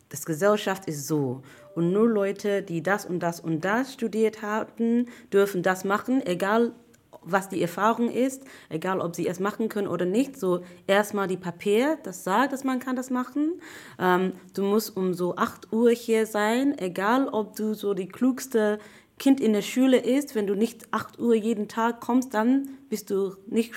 das 0.10 0.25
Gesellschaft 0.25 0.88
ist 0.88 1.07
so. 1.07 1.43
Und 1.77 1.91
nur 1.91 2.10
Leute, 2.10 2.63
die 2.63 2.81
das 2.81 3.05
und 3.05 3.19
das 3.19 3.39
und 3.39 3.63
das 3.63 3.93
studiert 3.93 4.41
hatten, 4.41 5.10
dürfen 5.31 5.62
das 5.62 5.84
machen, 5.84 6.25
egal 6.25 6.74
was 7.22 7.50
die 7.50 7.62
Erfahrung 7.62 8.10
ist, 8.10 8.46
egal 8.69 9.00
ob 9.00 9.15
sie 9.15 9.27
es 9.27 9.39
machen 9.39 9.69
können 9.69 9.88
oder 9.88 10.05
nicht. 10.07 10.39
So 10.39 10.63
erstmal 10.88 11.27
die 11.27 11.38
Papier, 11.38 12.00
das 12.01 12.24
sagt, 12.24 12.51
dass 12.51 12.63
man 12.63 12.79
kann 12.79 12.96
das 12.96 13.12
machen. 13.12 13.62
Ähm, 14.00 14.31
du 14.55 14.63
musst 14.63 14.98
um 14.98 15.13
so 15.13 15.36
8 15.36 15.72
Uhr 15.72 15.91
hier 15.91 16.25
sein, 16.25 16.75
egal 16.79 17.27
ob 17.27 17.55
du 17.55 17.75
so 17.75 17.93
die 17.93 18.07
klugste 18.07 18.79
Kind 19.19 19.39
in 19.39 19.53
der 19.53 19.62
Schule 19.62 20.00
ist. 20.00 20.34
Wenn 20.34 20.48
du 20.48 20.55
nicht 20.55 20.88
8 20.89 21.19
Uhr 21.19 21.36
jeden 21.36 21.67
Tag 21.67 22.01
kommst, 22.01 22.34
dann 22.34 22.69
bist 22.89 23.12
du 23.12 23.36
nicht 23.46 23.72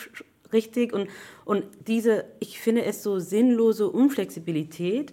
richtig. 0.55 0.95
Und, 0.95 1.11
und 1.45 1.65
diese, 1.87 2.25
ich 2.39 2.61
finde 2.61 2.83
es 2.87 3.03
so 3.03 3.19
sinnlose 3.19 3.91
Unflexibilität. 3.91 5.13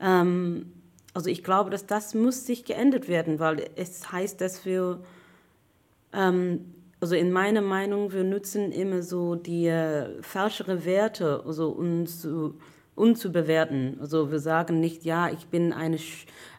Ähm, 0.00 0.72
also 1.16 1.30
ich 1.30 1.42
glaube, 1.42 1.70
dass 1.70 1.86
das 1.86 2.14
muss 2.14 2.44
sich 2.44 2.66
geändert 2.66 3.08
werden, 3.08 3.40
weil 3.40 3.70
es 3.74 4.12
heißt, 4.12 4.38
dass 4.38 4.66
wir 4.66 5.00
ähm, 6.12 6.74
also 7.00 7.14
in 7.14 7.32
meiner 7.32 7.62
Meinung, 7.62 8.12
wir 8.12 8.22
nutzen 8.22 8.70
immer 8.70 9.00
so 9.00 9.34
die 9.34 9.66
äh, 9.66 10.22
falschere 10.22 10.84
Werte, 10.84 11.42
also 11.46 11.70
uns 11.70 12.20
zu, 12.20 12.58
uns 12.94 13.20
zu 13.20 13.32
bewerten. 13.32 13.96
Also 13.98 14.30
wir 14.30 14.40
sagen 14.40 14.78
nicht, 14.78 15.06
ja, 15.06 15.30
ich 15.30 15.46
bin 15.46 15.72
eine, 15.72 15.96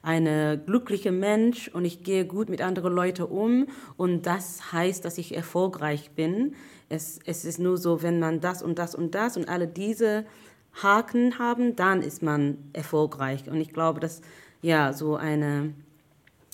eine 0.01 0.57
glückliche 0.57 1.11
Mensch 1.11 1.67
und 1.67 1.85
ich 1.85 2.01
gehe 2.01 2.25
gut 2.25 2.49
mit 2.49 2.61
anderen 2.63 2.93
Leuten 2.93 3.25
um 3.25 3.67
und 3.95 4.25
das 4.25 4.71
heißt, 4.71 5.05
dass 5.05 5.19
ich 5.19 5.35
erfolgreich 5.35 6.09
bin. 6.15 6.55
Es, 6.89 7.19
es 7.27 7.45
ist 7.45 7.59
nur 7.59 7.77
so, 7.77 8.01
wenn 8.01 8.19
man 8.19 8.39
das 8.39 8.63
und 8.63 8.79
das 8.79 8.95
und 8.95 9.13
das 9.13 9.37
und 9.37 9.49
alle 9.49 9.67
diese 9.67 10.25
Haken 10.81 11.39
haben, 11.39 11.75
dann 11.75 12.01
ist 12.01 12.21
man 12.21 12.57
erfolgreich. 12.73 13.49
Und 13.49 13.59
ich 13.61 13.73
glaube, 13.73 13.99
dass 13.99 14.21
ja 14.61 14.93
so 14.93 15.15
eine 15.15 15.73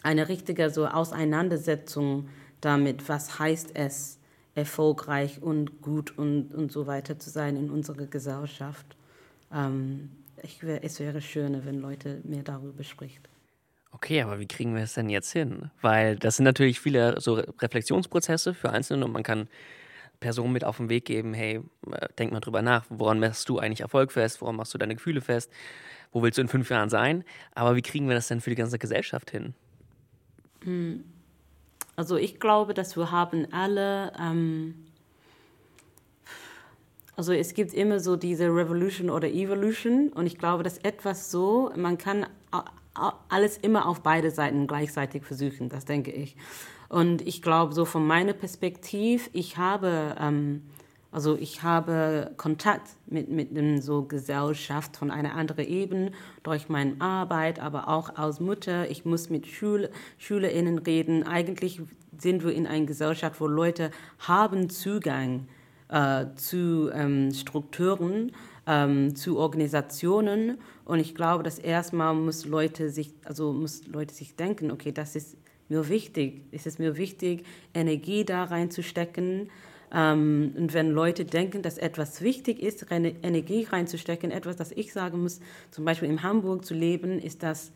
eine 0.03 0.27
richtige 0.27 0.69
so 0.69 0.86
Auseinandersetzung 0.86 2.29
damit, 2.62 3.10
was 3.10 3.39
heißt 3.39 3.72
es, 3.74 4.19
erfolgreich 4.53 5.41
und 5.41 5.81
gut 5.81 6.17
und, 6.17 6.53
und 6.53 6.72
so 6.72 6.86
weiter 6.86 7.17
zu 7.17 7.29
sein 7.29 7.55
in 7.55 7.72
unserer 7.72 8.05
Gesellschaft. 8.05 8.95
Ähm, 9.51 10.12
ich, 10.43 10.62
es 10.62 11.00
wäre 11.00 11.22
schöner, 11.22 11.65
wenn 11.65 11.79
Leute 11.79 12.22
mehr 12.24 12.43
darüber 12.43 12.83
sprechen. 12.83 13.24
Okay, 13.91 14.22
aber 14.22 14.39
wie 14.39 14.48
kriegen 14.48 14.75
wir 14.75 14.83
es 14.83 14.93
denn 14.93 15.10
jetzt 15.10 15.31
hin? 15.31 15.72
Weil 15.81 16.17
das 16.17 16.38
sind 16.38 16.45
natürlich 16.45 16.79
viele 16.79 17.19
so 17.22 17.36
Reflexionsprozesse 17.36 18.53
für 18.53 18.72
Einzelne 18.72 19.05
und 19.05 19.12
man 19.12 19.24
kann 19.24 19.48
Personen 20.19 20.53
mit 20.53 20.63
auf 20.63 20.77
den 20.77 20.89
Weg 20.89 21.05
geben, 21.05 21.33
hey, 21.33 21.62
äh, 21.91 22.07
denk 22.17 22.31
mal 22.31 22.39
drüber 22.39 22.62
nach, 22.62 22.86
woran 22.89 23.19
machst 23.19 23.48
du 23.50 23.60
eigentlich 23.60 23.81
Erfolg 23.81 24.12
fest, 24.12 24.41
woran 24.41 24.55
machst 24.55 24.74
du 24.74 24.77
deine 24.77 24.95
Gefühle 24.95 25.22
fest, 25.22 25.51
wo 26.13 26.22
willst 26.22 26.38
du 26.38 26.43
in 26.43 26.48
fünf 26.48 26.70
Jahren 26.70 26.89
sein? 26.89 27.25
Aber 27.55 27.75
wie 27.75 27.82
kriegen 27.82 28.08
wir 28.08 28.15
das 28.15 28.27
denn 28.29 28.39
für 28.39 28.50
die 28.50 28.55
ganze 28.55 28.79
Gesellschaft 28.79 29.32
hin? 29.32 29.53
Hm. 30.63 31.03
Also 31.96 32.15
ich 32.15 32.39
glaube, 32.39 32.74
dass 32.74 32.96
wir 32.96 33.12
haben 33.12 33.48
alle, 33.51 34.13
ähm, 34.20 34.75
also 37.15 37.34
es 37.34 37.53
gibt 37.53 37.74
immer 37.74 38.00
so 38.00 38.15
diese 38.15 38.46
Revolution 38.46 39.10
oder 39.10 39.27
Evolution 39.27 40.10
und 40.10 40.25
ich 40.25 40.38
glaube, 40.38 40.63
dass 40.63 40.79
etwas 40.79 41.29
so, 41.29 41.72
man 41.75 41.98
kann 41.98 42.25
alles 43.29 43.58
immer 43.58 43.88
auf 43.88 44.01
beide 44.01 44.32
Seiten 44.32 44.67
gleichzeitig 44.67 45.24
versuchen, 45.24 45.70
das 45.70 45.86
denke 45.86 46.12
ich. 46.12 46.36
Und 46.89 47.22
ich 47.27 47.41
glaube, 47.41 47.74
so 47.74 47.86
von 47.86 48.05
meiner 48.05 48.34
Perspektive, 48.34 49.29
ich 49.34 49.58
habe, 49.58 50.15
ähm, 50.20 50.62
also 51.13 51.38
ich 51.38 51.62
habe 51.62 52.32
Kontakt 52.38 52.89
mit, 53.05 53.29
mit 53.29 53.51
einem 53.51 53.79
so 53.79 54.03
Gesellschaft 54.03 54.98
von 54.98 55.12
einer 55.12 55.36
anderen 55.36 55.67
Ebene 55.67 56.12
durch 56.41 56.70
meine 56.70 57.00
Arbeit, 57.00 57.60
aber 57.60 57.88
auch 57.88 58.15
als 58.15 58.39
Mutter. 58.39 58.89
Ich 58.89 59.05
muss 59.05 59.29
mit 59.29 59.46
Schül 59.46 59.89
SchülerInnen 60.17 60.79
reden. 60.79 61.27
Eigentlich 61.27 61.82
sind 62.17 62.43
wir 62.43 62.51
in 62.51 62.65
einer 62.65 62.88
Gesellschaft, 62.88 63.39
wo 63.39 63.46
Leute 63.46 63.91
haben 64.20 64.72
Zugang 64.72 65.48
äh, 65.89 66.25
zu 66.36 66.89
ähm, 66.91 67.32
Strukturen, 67.32 68.32
ähm, 68.65 69.15
zu 69.15 69.38
Organisationen. 69.38 70.58
Und 70.84 71.00
ich 71.00 71.13
glaube, 71.13 71.43
dass 71.43 71.60
erstmal 71.60 72.15
muss 72.15 72.46
Leute 72.46 72.89
sich, 72.89 73.13
also 73.24 73.53
muss 73.53 73.86
Leute 73.88 74.15
sich 74.15 74.36
denken, 74.36 74.72
okay, 74.72 74.91
das 74.91 75.15
ist 75.15 75.38
mir 75.70 75.88
wichtig. 75.89 76.41
Es 76.51 76.65
ist 76.65 76.79
mir 76.79 76.98
wichtig, 76.98 77.46
Energie 77.75 78.25
da 78.25 78.46
reinzustecken. 78.46 79.50
Ähm, 79.94 80.54
und 80.58 80.74
wenn 80.74 80.92
Leute 80.92 81.26
denken, 81.26 81.62
dass 81.62 81.78
etwas 81.78 82.22
wichtig 82.22 82.62
ist, 82.62 82.86
Energie 82.90 83.64
reinzustecken, 83.64 84.32
etwas, 84.32 84.56
das 84.56 84.72
ich 84.72 84.92
sagen 84.92 85.22
muss, 85.22 85.40
zum 85.72 85.86
Beispiel 85.86 86.10
in 86.10 86.24
Hamburg 86.24 86.66
zu 86.66 86.74
leben, 86.74 87.20
ist, 87.20 87.44
dass 87.44 87.72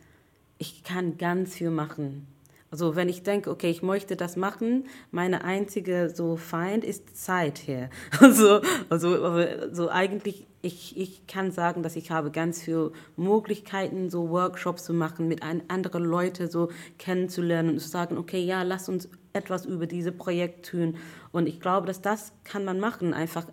ich 0.58 0.84
kann 0.84 1.18
ganz 1.18 1.56
viel 1.56 1.70
machen. 1.70 2.26
Also 2.70 2.96
wenn 2.96 3.08
ich 3.08 3.24
denke, 3.24 3.50
okay, 3.50 3.70
ich 3.70 3.82
möchte 3.82 4.16
das 4.16 4.36
machen, 4.36 4.88
meine 5.12 5.44
einzige 5.44 6.10
so 6.14 6.36
Feind 6.36 6.84
ist 6.84 7.16
Zeit 7.16 7.60
hier. 7.60 7.90
Also, 8.20 8.62
also, 8.90 9.14
also 9.24 9.90
eigentlich, 9.90 10.47
ich, 10.62 10.98
ich 10.98 11.28
kann 11.28 11.52
sagen, 11.52 11.84
dass 11.84 11.96
ich 11.96 12.12
habe 12.12 12.32
ganz 12.32 12.62
viele 12.62 12.92
Möglichkeiten, 13.16 14.10
so 14.10 14.30
Workshops 14.30 14.86
zu 14.86 14.94
machen, 14.94 15.28
mit 15.28 15.44
ein, 15.44 15.64
anderen 15.70 16.04
Leuten 16.04 16.50
so 16.50 16.70
kennenzulernen 16.98 17.72
und 17.72 17.80
zu 17.80 17.88
sagen, 17.88 18.18
okay, 18.18 18.40
ja, 18.40 18.64
lass 18.64 18.90
uns 18.90 19.10
etwas 19.34 19.66
über 19.66 19.86
dieses 19.88 20.18
Projekt 20.18 20.70
tun. 20.70 20.98
Und 21.32 21.48
ich 21.48 21.60
glaube, 21.60 21.88
dass 21.88 22.02
das 22.02 22.34
kann 22.44 22.66
man 22.66 22.80
machen, 22.80 23.14
einfach 23.14 23.46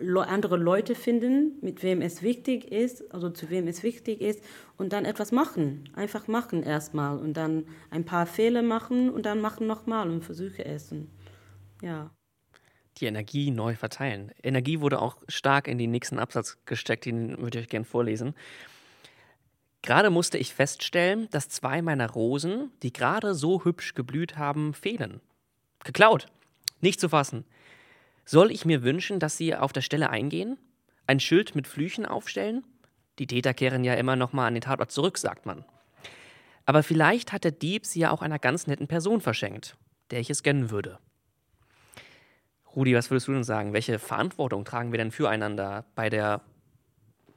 andere 0.00 0.56
Leute 0.56 0.94
finden, 0.94 1.58
mit 1.60 1.82
wem 1.82 2.02
es 2.02 2.22
wichtig 2.22 2.70
ist, 2.70 3.12
also 3.12 3.30
zu 3.30 3.50
wem 3.50 3.66
es 3.66 3.82
wichtig 3.82 4.20
ist 4.20 4.40
und 4.76 4.92
dann 4.92 5.04
etwas 5.04 5.32
machen. 5.32 5.88
Einfach 5.94 6.28
machen 6.28 6.62
erstmal 6.62 7.18
und 7.18 7.36
dann 7.36 7.66
ein 7.90 8.04
paar 8.04 8.26
Fehler 8.26 8.62
machen 8.62 9.10
und 9.10 9.26
dann 9.26 9.40
machen 9.40 9.66
nochmal 9.66 10.08
und 10.08 10.24
Versuche 10.24 10.64
essen. 10.64 11.10
Ja. 11.82 12.10
Die 13.00 13.06
Energie 13.06 13.50
neu 13.50 13.76
verteilen. 13.76 14.32
Energie 14.42 14.80
wurde 14.80 15.00
auch 15.00 15.16
stark 15.28 15.68
in 15.68 15.78
den 15.78 15.90
nächsten 15.90 16.18
Absatz 16.18 16.58
gesteckt, 16.64 17.04
den 17.04 17.38
würde 17.38 17.58
ich 17.58 17.64
euch 17.64 17.70
gerne 17.70 17.84
vorlesen. 17.84 18.34
Gerade 19.82 20.10
musste 20.10 20.38
ich 20.38 20.54
feststellen, 20.54 21.28
dass 21.30 21.48
zwei 21.48 21.82
meiner 21.82 22.10
Rosen, 22.10 22.72
die 22.82 22.92
gerade 22.92 23.34
so 23.34 23.64
hübsch 23.64 23.94
geblüht 23.94 24.36
haben, 24.36 24.74
fehlen. 24.74 25.20
Geklaut. 25.84 26.26
Nicht 26.80 27.00
zu 27.00 27.08
fassen. 27.08 27.44
Soll 28.24 28.50
ich 28.50 28.64
mir 28.64 28.82
wünschen, 28.82 29.20
dass 29.20 29.36
sie 29.36 29.54
auf 29.54 29.72
der 29.72 29.80
Stelle 29.80 30.10
eingehen? 30.10 30.58
Ein 31.06 31.20
Schild 31.20 31.54
mit 31.54 31.66
Flüchen 31.66 32.04
aufstellen? 32.04 32.64
Die 33.18 33.26
Täter 33.26 33.54
kehren 33.54 33.84
ja 33.84 33.94
immer 33.94 34.16
noch 34.16 34.32
mal 34.32 34.46
an 34.46 34.54
den 34.54 34.60
Tatort 34.60 34.92
zurück, 34.92 35.18
sagt 35.18 35.46
man. 35.46 35.64
Aber 36.66 36.82
vielleicht 36.82 37.32
hat 37.32 37.44
der 37.44 37.52
Dieb 37.52 37.86
sie 37.86 38.00
ja 38.00 38.10
auch 38.10 38.20
einer 38.20 38.38
ganz 38.38 38.66
netten 38.66 38.88
Person 38.88 39.20
verschenkt, 39.20 39.76
der 40.10 40.20
ich 40.20 40.28
es 40.28 40.42
gönnen 40.42 40.70
würde. 40.70 40.98
Rudi, 42.78 42.94
was 42.94 43.10
würdest 43.10 43.26
du 43.26 43.32
denn 43.32 43.42
sagen? 43.42 43.72
Welche 43.72 43.98
Verantwortung 43.98 44.64
tragen 44.64 44.92
wir 44.92 44.98
denn 44.98 45.10
füreinander 45.10 45.84
bei 45.96 46.08
der, 46.08 46.42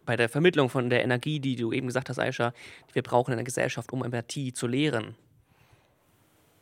bei 0.05 0.15
der 0.15 0.29
Vermittlung 0.29 0.69
von 0.69 0.91
der 0.91 1.03
Energie, 1.03 1.39
die 1.39 1.55
du 1.55 1.73
eben 1.73 1.87
gesagt 1.87 2.09
hast, 2.09 2.19
Aisha, 2.19 2.53
die 2.87 2.93
wir 2.93 3.01
brauchen 3.01 3.31
in 3.31 3.37
der 3.37 3.43
Gesellschaft, 3.43 3.91
um 3.91 4.03
Empathie 4.03 4.53
zu 4.53 4.67
lehren? 4.67 5.15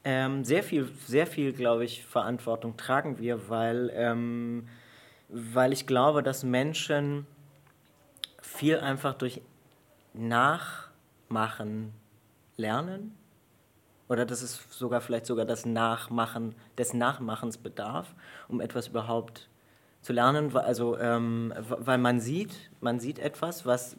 Ähm, 0.05 0.45
sehr 0.45 0.63
viel, 0.63 0.88
sehr 1.05 1.27
viel, 1.27 1.51
glaube 1.51 1.83
ich, 1.83 2.05
Verantwortung 2.05 2.77
tragen 2.77 3.19
wir, 3.19 3.50
weil, 3.50 3.91
ähm, 3.93 4.69
weil 5.27 5.74
ich 5.74 5.86
glaube, 5.86 6.24
dass 6.24 6.45
Menschen 6.45 7.27
viel 8.41 8.79
einfach 8.79 9.13
durch 9.13 9.41
Nachmachen 10.13 11.91
lernen 12.55 13.13
oder 14.09 14.25
dass 14.25 14.41
es 14.41 14.65
sogar 14.71 15.01
vielleicht 15.01 15.27
sogar 15.27 15.45
das 15.45 15.65
Nachmachen 15.65 16.55
des 16.77 16.93
Nachmachens 16.93 17.57
bedarf, 17.57 18.15
um 18.49 18.59
etwas 18.59 18.89
überhaupt 18.89 19.47
zu 20.01 20.11
lernen. 20.11 20.55
Also 20.57 20.97
ähm, 20.97 21.53
weil 21.57 21.97
man 21.97 22.19
sieht, 22.19 22.69
man 22.81 22.99
sieht 22.99 23.19
etwas, 23.19 23.65
was 23.65 23.95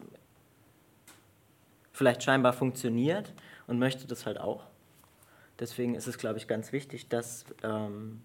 vielleicht 1.92 2.22
scheinbar 2.22 2.52
funktioniert 2.52 3.32
und 3.66 3.78
möchte 3.78 4.06
das 4.06 4.26
halt 4.26 4.38
auch. 4.38 4.64
Deswegen 5.58 5.94
ist 5.94 6.06
es, 6.06 6.18
glaube 6.18 6.38
ich, 6.38 6.48
ganz 6.48 6.72
wichtig, 6.72 7.08
dass 7.08 7.44
ähm, 7.62 8.22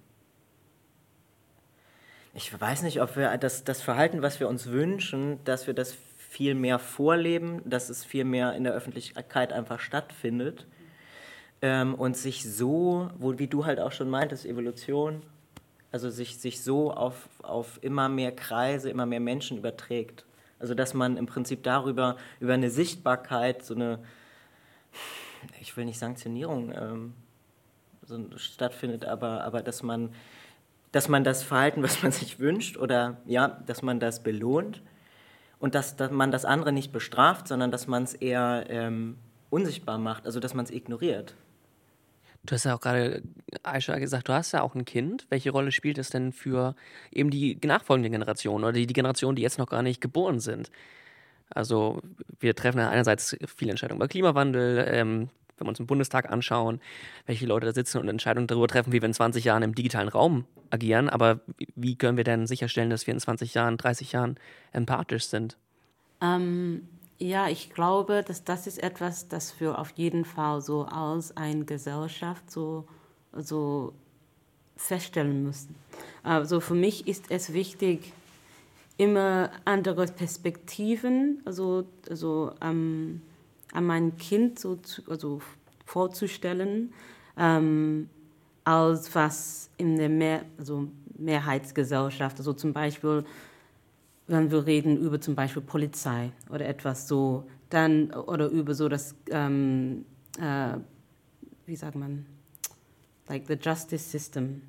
ich 2.33 2.59
weiß 2.59 2.81
nicht, 2.83 3.01
ob 3.01 3.15
wir 3.15 3.37
das, 3.37 3.63
das 3.63 3.81
Verhalten, 3.81 4.21
was 4.21 4.39
wir 4.39 4.49
uns 4.49 4.67
wünschen, 4.67 5.41
dass 5.45 5.67
wir 5.67 5.73
das 5.73 5.97
viel 6.17 6.53
mehr 6.53 6.79
vorleben, 6.79 7.61
dass 7.63 7.89
es 7.89 8.03
viel 8.03 8.25
mehr 8.25 8.53
in 8.53 8.65
der 8.65 8.73
Öffentlichkeit 8.73 9.53
einfach 9.53 9.79
stattfindet 9.79 10.65
ähm, 11.61 11.95
und 11.95 12.17
sich 12.17 12.43
so, 12.43 13.09
wo, 13.17 13.39
wie 13.39 13.47
du 13.47 13.65
halt 13.65 13.79
auch 13.79 13.93
schon 13.93 14.09
meintest, 14.09 14.45
Evolution, 14.45 15.21
also 15.95 16.09
sich, 16.09 16.39
sich 16.39 16.61
so 16.61 16.91
auf, 16.91 17.29
auf 17.41 17.79
immer 17.81 18.09
mehr 18.09 18.35
Kreise, 18.35 18.89
immer 18.89 19.05
mehr 19.05 19.21
Menschen 19.21 19.57
überträgt. 19.57 20.25
Also 20.59 20.73
dass 20.73 20.93
man 20.93 21.15
im 21.15 21.25
Prinzip 21.25 21.63
darüber, 21.63 22.17
über 22.41 22.53
eine 22.53 22.69
Sichtbarkeit, 22.69 23.63
so 23.63 23.75
eine, 23.75 23.99
ich 25.61 25.77
will 25.77 25.85
nicht 25.85 25.97
Sanktionierung, 25.97 26.73
ähm, 26.73 27.13
so 28.05 28.19
stattfindet, 28.35 29.05
aber, 29.05 29.45
aber 29.45 29.61
dass, 29.61 29.83
man, 29.83 30.13
dass 30.91 31.07
man 31.07 31.23
das 31.23 31.43
Verhalten, 31.43 31.81
was 31.81 32.03
man 32.03 32.11
sich 32.11 32.39
wünscht, 32.39 32.75
oder 32.75 33.15
ja, 33.25 33.47
dass 33.65 33.81
man 33.81 34.01
das 34.01 34.21
belohnt 34.21 34.81
und 35.59 35.75
dass, 35.75 35.95
dass 35.95 36.11
man 36.11 36.29
das 36.29 36.43
andere 36.43 36.73
nicht 36.73 36.91
bestraft, 36.91 37.47
sondern 37.47 37.71
dass 37.71 37.87
man 37.87 38.03
es 38.03 38.13
eher 38.13 38.65
ähm, 38.67 39.15
unsichtbar 39.49 39.97
macht, 39.97 40.25
also 40.25 40.41
dass 40.41 40.53
man 40.53 40.65
es 40.65 40.71
ignoriert. 40.71 41.35
Du 42.45 42.53
hast 42.53 42.65
ja 42.65 42.75
auch 42.75 42.81
gerade, 42.81 43.23
Aisha, 43.63 43.97
gesagt, 43.97 44.29
du 44.29 44.33
hast 44.33 44.51
ja 44.51 44.61
auch 44.61 44.75
ein 44.75 44.85
Kind. 44.85 45.25
Welche 45.29 45.51
Rolle 45.51 45.71
spielt 45.71 45.97
es 45.97 46.09
denn 46.09 46.31
für 46.31 46.75
eben 47.11 47.29
die 47.29 47.57
nachfolgende 47.63 48.09
Generation 48.09 48.63
oder 48.63 48.73
die, 48.73 48.87
Generation, 48.87 49.35
die 49.35 49.41
jetzt 49.41 49.57
noch 49.57 49.67
gar 49.67 49.81
nicht 49.81 50.01
geboren 50.01 50.39
sind? 50.39 50.69
Also 51.49 52.01
wir 52.39 52.55
treffen 52.55 52.79
ja 52.79 52.89
einerseits 52.89 53.37
viele 53.55 53.71
Entscheidungen 53.71 53.99
über 53.99 54.07
Klimawandel, 54.07 54.85
ähm, 54.87 55.29
wenn 55.57 55.67
wir 55.67 55.69
uns 55.69 55.79
im 55.79 55.87
Bundestag 55.87 56.31
anschauen, 56.31 56.81
welche 57.25 57.45
Leute 57.45 57.67
da 57.67 57.73
sitzen 57.73 57.99
und 57.99 58.09
Entscheidungen 58.09 58.47
darüber 58.47 58.67
treffen, 58.67 58.91
wie 58.91 59.01
wir 59.01 59.07
in 59.07 59.13
20 59.13 59.43
Jahren 59.45 59.63
im 59.63 59.73
digitalen 59.73 60.09
Raum 60.09 60.45
agieren. 60.69 61.09
Aber 61.09 61.39
wie 61.75 61.95
können 61.95 62.17
wir 62.17 62.23
denn 62.23 62.47
sicherstellen, 62.47 62.89
dass 62.89 63.07
wir 63.07 63.13
in 63.13 63.19
20 63.19 63.53
Jahren, 63.53 63.77
30 63.77 64.11
Jahren 64.11 64.37
empathisch 64.73 65.25
sind? 65.27 65.57
Ähm, 66.21 66.87
ja, 67.17 67.47
ich 67.47 67.73
glaube, 67.73 68.23
dass 68.25 68.43
das 68.43 68.67
ist 68.67 68.81
etwas, 68.81 69.27
das 69.27 69.59
wir 69.59 69.79
auf 69.79 69.91
jeden 69.91 70.25
Fall 70.25 70.61
so 70.61 70.83
als 70.83 71.35
eine 71.37 71.65
Gesellschaft 71.65 72.51
so, 72.51 72.85
so 73.33 73.93
feststellen 74.75 75.43
müssen. 75.43 75.75
Also 76.23 76.59
für 76.59 76.73
mich 76.73 77.07
ist 77.07 77.25
es 77.29 77.53
wichtig, 77.53 78.11
immer 78.97 79.51
andere 79.65 80.05
Perspektiven, 80.07 81.41
also, 81.45 81.85
also 82.09 82.51
ähm, 82.61 83.21
an 83.71 83.85
mein 83.85 84.17
Kind 84.17 84.59
so 84.59 84.75
zu, 84.77 85.01
also 85.09 85.41
vorzustellen, 85.85 86.93
ähm, 87.37 88.09
als 88.63 89.13
was 89.13 89.69
in 89.77 89.97
der 89.97 90.09
Mehr, 90.09 90.45
also 90.57 90.87
Mehrheitsgesellschaft, 91.17 92.37
also 92.39 92.53
zum 92.53 92.73
Beispiel, 92.73 93.23
wenn 94.27 94.51
wir 94.51 94.65
reden 94.65 94.97
über 94.97 95.21
zum 95.21 95.35
Beispiel 95.35 95.61
Polizei 95.61 96.31
oder 96.49 96.67
etwas 96.67 97.07
so, 97.07 97.45
dann 97.69 98.11
oder 98.11 98.47
über 98.47 98.73
so 98.73 98.89
das 98.89 99.15
ähm, 99.31 100.05
äh, 100.39 100.77
wie 101.65 101.75
sagt 101.75 101.95
man, 101.95 102.25
like 103.27 103.47
the 103.47 103.57
justice 103.59 104.09
system. 104.09 104.61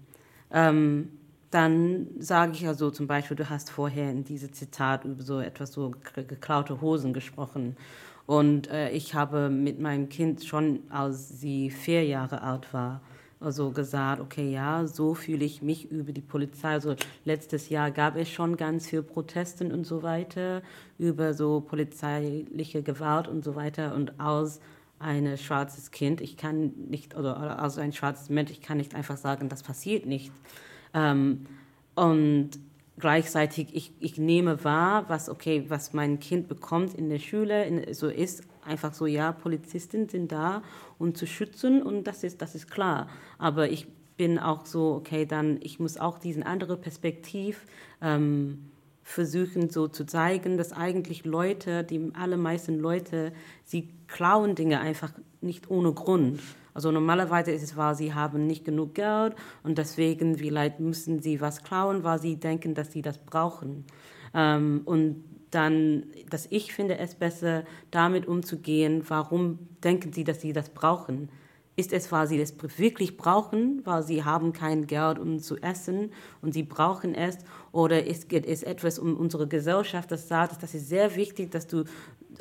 Ähm, 0.50 1.10
dann 1.50 2.08
sage 2.18 2.52
ich 2.52 2.66
also 2.66 2.90
zum 2.90 3.06
Beispiel, 3.06 3.36
du 3.36 3.48
hast 3.48 3.70
vorher 3.70 4.10
in 4.10 4.24
diesem 4.24 4.52
Zitat 4.52 5.04
über 5.04 5.22
so 5.22 5.40
etwas 5.40 5.72
so 5.72 5.92
geklaute 6.14 6.80
Hosen 6.80 7.12
gesprochen. 7.12 7.76
Und 8.26 8.68
äh, 8.68 8.90
ich 8.90 9.14
habe 9.14 9.48
mit 9.48 9.80
meinem 9.80 10.08
Kind 10.08 10.44
schon, 10.44 10.80
als 10.90 11.40
sie 11.40 11.70
vier 11.70 12.04
Jahre 12.04 12.42
alt 12.42 12.72
war, 12.74 13.00
also 13.38 13.70
gesagt, 13.70 14.20
okay, 14.20 14.50
ja, 14.50 14.86
so 14.86 15.14
fühle 15.14 15.44
ich 15.44 15.60
mich 15.60 15.90
über 15.90 16.12
die 16.12 16.22
Polizei. 16.22 16.70
Also 16.70 16.96
letztes 17.24 17.68
Jahr 17.68 17.90
gab 17.90 18.16
es 18.16 18.30
schon 18.30 18.56
ganz 18.56 18.88
viel 18.88 19.02
Protesten 19.02 19.72
und 19.72 19.84
so 19.84 20.02
weiter 20.02 20.62
über 20.98 21.34
so 21.34 21.60
polizeiliche 21.60 22.82
Gewalt 22.82 23.28
und 23.28 23.44
so 23.44 23.54
weiter. 23.54 23.94
Und 23.94 24.18
als 24.18 24.60
ein 24.98 25.36
schwarzes 25.36 25.90
Kind, 25.90 26.22
ich 26.22 26.36
kann 26.36 26.72
nicht, 26.88 27.14
oder 27.14 27.58
als 27.58 27.76
ein 27.76 27.92
schwarzes 27.92 28.30
Mensch, 28.30 28.50
ich 28.50 28.62
kann 28.62 28.78
nicht 28.78 28.94
einfach 28.94 29.18
sagen, 29.18 29.48
das 29.50 29.62
passiert 29.62 30.06
nicht. 30.06 30.32
Ähm, 30.94 31.46
und 31.94 32.50
gleichzeitig, 32.98 33.68
ich, 33.74 33.92
ich 34.00 34.16
nehme 34.16 34.64
wahr, 34.64 35.04
was, 35.08 35.28
okay, 35.28 35.66
was 35.68 35.92
mein 35.92 36.20
Kind 36.20 36.48
bekommt 36.48 36.94
in 36.94 37.10
der 37.10 37.18
Schule, 37.18 37.66
in, 37.66 37.92
so 37.92 38.08
ist 38.08 38.44
einfach 38.66 38.92
so, 38.92 39.06
ja, 39.06 39.32
Polizisten 39.32 40.08
sind 40.08 40.32
da, 40.32 40.62
um 40.98 41.14
zu 41.14 41.26
schützen 41.26 41.82
und 41.82 42.04
das 42.04 42.24
ist, 42.24 42.42
das 42.42 42.54
ist 42.54 42.70
klar. 42.70 43.08
Aber 43.38 43.70
ich 43.70 43.86
bin 44.16 44.38
auch 44.38 44.66
so, 44.66 44.94
okay, 44.94 45.26
dann, 45.26 45.58
ich 45.62 45.78
muss 45.78 45.98
auch 45.98 46.18
diesen 46.18 46.42
anderen 46.42 46.80
Perspektiv 46.80 47.66
ähm, 48.00 48.70
versuchen 49.02 49.70
so 49.70 49.88
zu 49.88 50.04
zeigen, 50.04 50.56
dass 50.56 50.72
eigentlich 50.72 51.24
Leute, 51.24 51.84
die 51.84 52.10
allermeisten 52.14 52.78
Leute, 52.78 53.32
sie 53.64 53.88
klauen 54.08 54.54
Dinge 54.54 54.80
einfach 54.80 55.12
nicht 55.40 55.70
ohne 55.70 55.92
Grund. 55.92 56.40
Also 56.74 56.90
normalerweise 56.90 57.52
ist 57.52 57.62
es 57.62 57.76
wahr, 57.76 57.94
sie 57.94 58.14
haben 58.14 58.46
nicht 58.46 58.64
genug 58.64 58.94
Geld 58.94 59.34
und 59.62 59.78
deswegen 59.78 60.36
vielleicht 60.36 60.80
müssen 60.80 61.20
sie 61.20 61.40
was 61.40 61.62
klauen, 61.62 62.04
weil 62.04 62.20
sie 62.20 62.36
denken, 62.36 62.74
dass 62.74 62.92
sie 62.92 63.00
das 63.00 63.18
brauchen. 63.18 63.84
Ähm, 64.34 64.82
und 64.84 65.24
dann, 65.56 66.04
dass 66.30 66.46
ich 66.50 66.72
finde 66.72 66.98
es 66.98 67.14
besser, 67.14 67.64
damit 67.90 68.26
umzugehen, 68.26 69.02
warum 69.08 69.58
denken 69.82 70.12
sie, 70.12 70.22
dass 70.22 70.40
sie 70.40 70.52
das 70.52 70.68
brauchen. 70.70 71.30
Ist 71.76 71.92
es, 71.92 72.10
weil 72.12 72.26
sie 72.26 72.38
das 72.38 72.54
wirklich 72.78 73.16
brauchen, 73.16 73.82
weil 73.84 74.02
sie 74.02 74.24
haben 74.24 74.52
kein 74.52 74.86
Geld, 74.86 75.18
um 75.18 75.40
zu 75.40 75.56
essen 75.58 76.10
und 76.40 76.52
sie 76.52 76.62
brauchen 76.62 77.14
es? 77.14 77.38
Oder 77.72 78.06
ist 78.06 78.32
es 78.32 78.62
etwas 78.62 78.98
um 78.98 79.16
unsere 79.16 79.46
Gesellschaft, 79.46 80.10
das 80.10 80.28
sagt, 80.28 80.62
das 80.62 80.74
ist 80.74 80.88
sehr 80.88 81.16
wichtig, 81.16 81.50
dass 81.50 81.66
du 81.66 81.84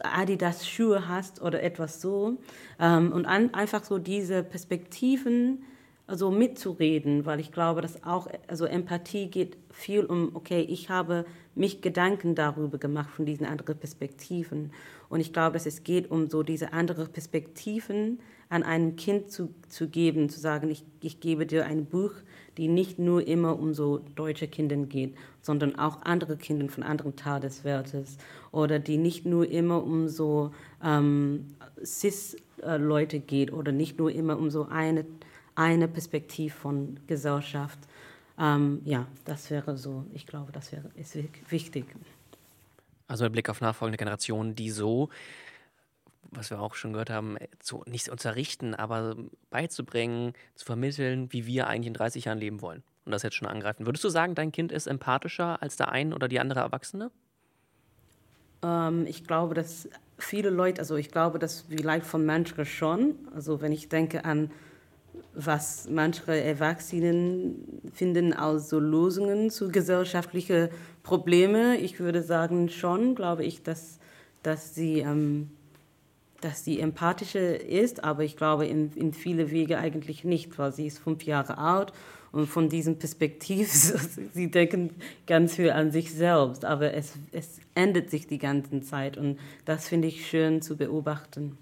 Adidas 0.03 0.67
Schuhe 0.67 1.07
hast 1.07 1.41
oder 1.41 1.63
etwas 1.63 2.01
so. 2.01 2.37
Ähm, 2.79 3.11
und 3.11 3.25
einfach 3.25 3.83
so 3.83 3.97
diese 3.97 4.43
Perspektiven 4.43 5.63
also 6.07 6.29
mitzureden, 6.29 7.25
weil 7.25 7.39
ich 7.39 7.51
glaube, 7.51 7.81
dass 7.81 8.03
auch, 8.03 8.27
also 8.47 8.65
Empathie 8.65 9.27
geht 9.27 9.57
viel 9.71 10.05
um, 10.05 10.35
okay, 10.35 10.61
ich 10.61 10.89
habe 10.89 11.25
mich 11.55 11.81
Gedanken 11.81 12.35
darüber 12.35 12.77
gemacht 12.77 13.09
von 13.09 13.25
diesen 13.25 13.45
anderen 13.45 13.77
Perspektiven. 13.77 14.71
Und 15.09 15.19
ich 15.19 15.33
glaube, 15.33 15.53
dass 15.53 15.65
es 15.65 15.83
geht 15.83 16.11
um 16.11 16.29
so 16.29 16.43
diese 16.43 16.73
anderen 16.73 17.07
Perspektiven 17.07 18.19
an 18.49 18.63
ein 18.63 18.95
Kind 18.95 19.31
zu, 19.31 19.53
zu 19.67 19.87
geben, 19.89 20.29
zu 20.29 20.39
sagen, 20.39 20.69
ich, 20.69 20.83
ich 21.01 21.19
gebe 21.19 21.45
dir 21.45 21.65
ein 21.65 21.85
Buch, 21.85 22.11
die 22.57 22.67
nicht 22.67 22.99
nur 22.99 23.27
immer 23.27 23.59
um 23.59 23.73
so 23.73 23.99
deutsche 24.15 24.47
Kinder 24.47 24.75
geht, 24.77 25.15
sondern 25.41 25.77
auch 25.77 26.03
andere 26.03 26.37
Kinder 26.37 26.69
von 26.69 26.83
anderen 26.83 27.15
Teil 27.15 27.39
des 27.39 27.63
Wertes 27.63 28.17
oder 28.51 28.79
die 28.79 28.97
nicht 28.97 29.25
nur 29.25 29.49
immer 29.49 29.83
um 29.83 30.07
so 30.07 30.51
ähm, 30.83 31.47
Cis-Leute 31.83 33.19
geht 33.19 33.51
oder 33.51 33.71
nicht 33.71 33.97
nur 33.97 34.11
immer 34.11 34.37
um 34.37 34.49
so 34.49 34.65
eine, 34.65 35.05
eine 35.55 35.87
Perspektive 35.87 36.53
von 36.53 36.99
Gesellschaft. 37.07 37.79
Ähm, 38.37 38.81
ja, 38.83 39.07
das 39.23 39.49
wäre 39.49 39.77
so, 39.77 40.05
ich 40.13 40.27
glaube, 40.27 40.51
das 40.51 40.71
wäre 40.71 40.89
ist 40.95 41.17
wichtig. 41.49 41.85
Also 43.07 43.23
mit 43.23 43.33
Blick 43.33 43.49
auf 43.49 43.61
nachfolgende 43.61 43.97
Generationen, 43.97 44.55
die 44.55 44.71
so 44.71 45.09
was 46.31 46.49
wir 46.49 46.59
auch 46.59 46.75
schon 46.75 46.93
gehört 46.93 47.09
haben, 47.09 47.37
äh, 47.37 47.47
zu, 47.59 47.83
nicht 47.85 48.09
unterrichten, 48.09 48.75
aber 48.75 49.15
beizubringen, 49.49 50.33
zu 50.55 50.65
vermitteln, 50.65 51.31
wie 51.31 51.45
wir 51.45 51.67
eigentlich 51.67 51.87
in 51.87 51.93
30 51.93 52.25
Jahren 52.25 52.37
leben 52.37 52.61
wollen. 52.61 52.83
Und 53.05 53.11
das 53.11 53.23
jetzt 53.23 53.35
schon 53.35 53.47
angreifen. 53.47 53.85
Würdest 53.85 54.03
du 54.03 54.09
sagen, 54.09 54.35
dein 54.35 54.51
Kind 54.51 54.71
ist 54.71 54.87
empathischer 54.87 55.61
als 55.61 55.75
der 55.75 55.89
ein 55.89 56.13
oder 56.13 56.27
die 56.27 56.39
andere 56.39 56.61
Erwachsene? 56.61 57.11
Ähm, 58.63 59.05
ich 59.05 59.25
glaube, 59.25 59.53
dass 59.53 59.89
viele 60.17 60.49
Leute, 60.49 60.81
also 60.81 60.95
ich 60.95 61.11
glaube, 61.11 61.39
dass 61.39 61.65
vielleicht 61.69 62.05
von 62.05 62.25
manchen 62.25 62.65
schon, 62.65 63.15
also 63.35 63.61
wenn 63.61 63.71
ich 63.71 63.89
denke 63.89 64.25
an, 64.25 64.51
was 65.33 65.87
manche 65.89 66.39
Erwachsenen 66.39 67.81
finden 67.93 68.33
als 68.33 68.69
so 68.69 68.79
Lösungen 68.79 69.49
zu 69.49 69.69
gesellschaftlichen 69.69 70.69
Problemen, 71.03 71.77
ich 71.79 71.99
würde 71.99 72.21
sagen 72.21 72.69
schon, 72.69 73.15
glaube 73.15 73.43
ich, 73.43 73.63
dass, 73.63 73.99
dass 74.43 74.73
sie 74.75 74.99
ähm, 74.99 75.49
dass 76.45 76.63
sie 76.63 76.79
empathischer 76.79 77.59
ist, 77.59 78.03
aber 78.03 78.23
ich 78.23 78.37
glaube 78.37 78.67
in, 78.67 78.91
in 78.93 79.13
viele 79.13 79.49
Wege 79.49 79.79
eigentlich 79.79 80.23
nicht, 80.23 80.59
weil 80.59 80.71
sie 80.71 80.85
ist 80.85 80.99
fünf 80.99 81.23
Jahre 81.23 81.57
alt 81.57 81.91
und 82.31 82.47
von 82.47 82.69
diesem 82.69 82.99
Perspektiv, 82.99 83.71
sie 84.33 84.51
denken 84.51 84.91
ganz 85.25 85.55
viel 85.55 85.71
an 85.71 85.91
sich 85.91 86.13
selbst, 86.13 86.63
aber 86.63 86.93
es, 86.93 87.13
es 87.31 87.59
ändert 87.73 88.11
sich 88.11 88.27
die 88.27 88.37
ganze 88.37 88.81
Zeit 88.81 89.17
und 89.17 89.39
das 89.65 89.87
finde 89.87 90.07
ich 90.07 90.27
schön 90.27 90.61
zu 90.61 90.77
beobachten. 90.77 91.57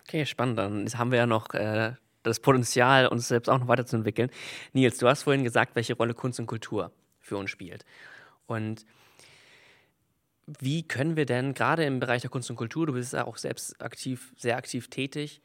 Okay, 0.00 0.24
spannend. 0.24 0.58
Dann 0.58 0.86
haben 0.94 1.10
wir 1.10 1.18
ja 1.18 1.26
noch 1.26 1.52
äh, 1.54 1.94
das 2.26 2.40
Potenzial, 2.40 3.06
uns 3.06 3.28
selbst 3.28 3.48
auch 3.48 3.58
noch 3.58 3.68
weiterzuentwickeln. 3.68 4.30
Nils, 4.72 4.98
du 4.98 5.08
hast 5.08 5.22
vorhin 5.22 5.44
gesagt, 5.44 5.76
welche 5.76 5.94
Rolle 5.94 6.14
Kunst 6.14 6.40
und 6.40 6.46
Kultur 6.46 6.92
für 7.20 7.36
uns 7.36 7.50
spielt. 7.50 7.84
Und 8.46 8.84
wie 10.46 10.86
können 10.86 11.16
wir 11.16 11.26
denn 11.26 11.54
gerade 11.54 11.84
im 11.84 11.98
Bereich 11.98 12.22
der 12.22 12.30
Kunst 12.30 12.50
und 12.50 12.56
Kultur, 12.56 12.86
du 12.86 12.92
bist 12.92 13.12
ja 13.12 13.26
auch 13.26 13.36
selbst 13.36 13.80
aktiv, 13.82 14.32
sehr 14.36 14.56
aktiv 14.56 14.88
tätig, 14.88 15.42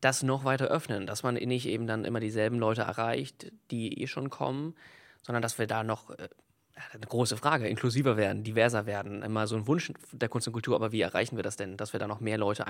das 0.00 0.22
noch 0.22 0.44
weiter 0.44 0.66
öffnen, 0.66 1.06
dass 1.06 1.22
man 1.22 1.34
nicht 1.34 1.66
eben 1.66 1.86
dann 1.86 2.04
immer 2.04 2.20
dieselben 2.20 2.58
Leute 2.58 2.82
erreicht, 2.82 3.50
die 3.70 4.02
eh 4.02 4.06
schon 4.06 4.28
kommen, 4.28 4.74
sondern 5.22 5.40
dass 5.40 5.58
wir 5.58 5.66
da 5.66 5.82
noch 5.82 6.10
äh, 6.10 6.28
eine 6.92 7.06
große 7.06 7.38
Frage, 7.38 7.68
inklusiver 7.68 8.18
werden, 8.18 8.42
diverser 8.42 8.84
werden, 8.84 9.22
immer 9.22 9.46
so 9.46 9.56
ein 9.56 9.66
Wunsch 9.66 9.92
der 10.12 10.28
Kunst 10.28 10.46
und 10.46 10.52
Kultur, 10.52 10.74
aber 10.74 10.92
wie 10.92 11.00
erreichen 11.00 11.36
wir 11.36 11.42
das 11.42 11.56
denn, 11.56 11.78
dass 11.78 11.94
wir 11.94 12.00
da 12.00 12.06
noch 12.06 12.20
mehr 12.20 12.36
Leute 12.36 12.66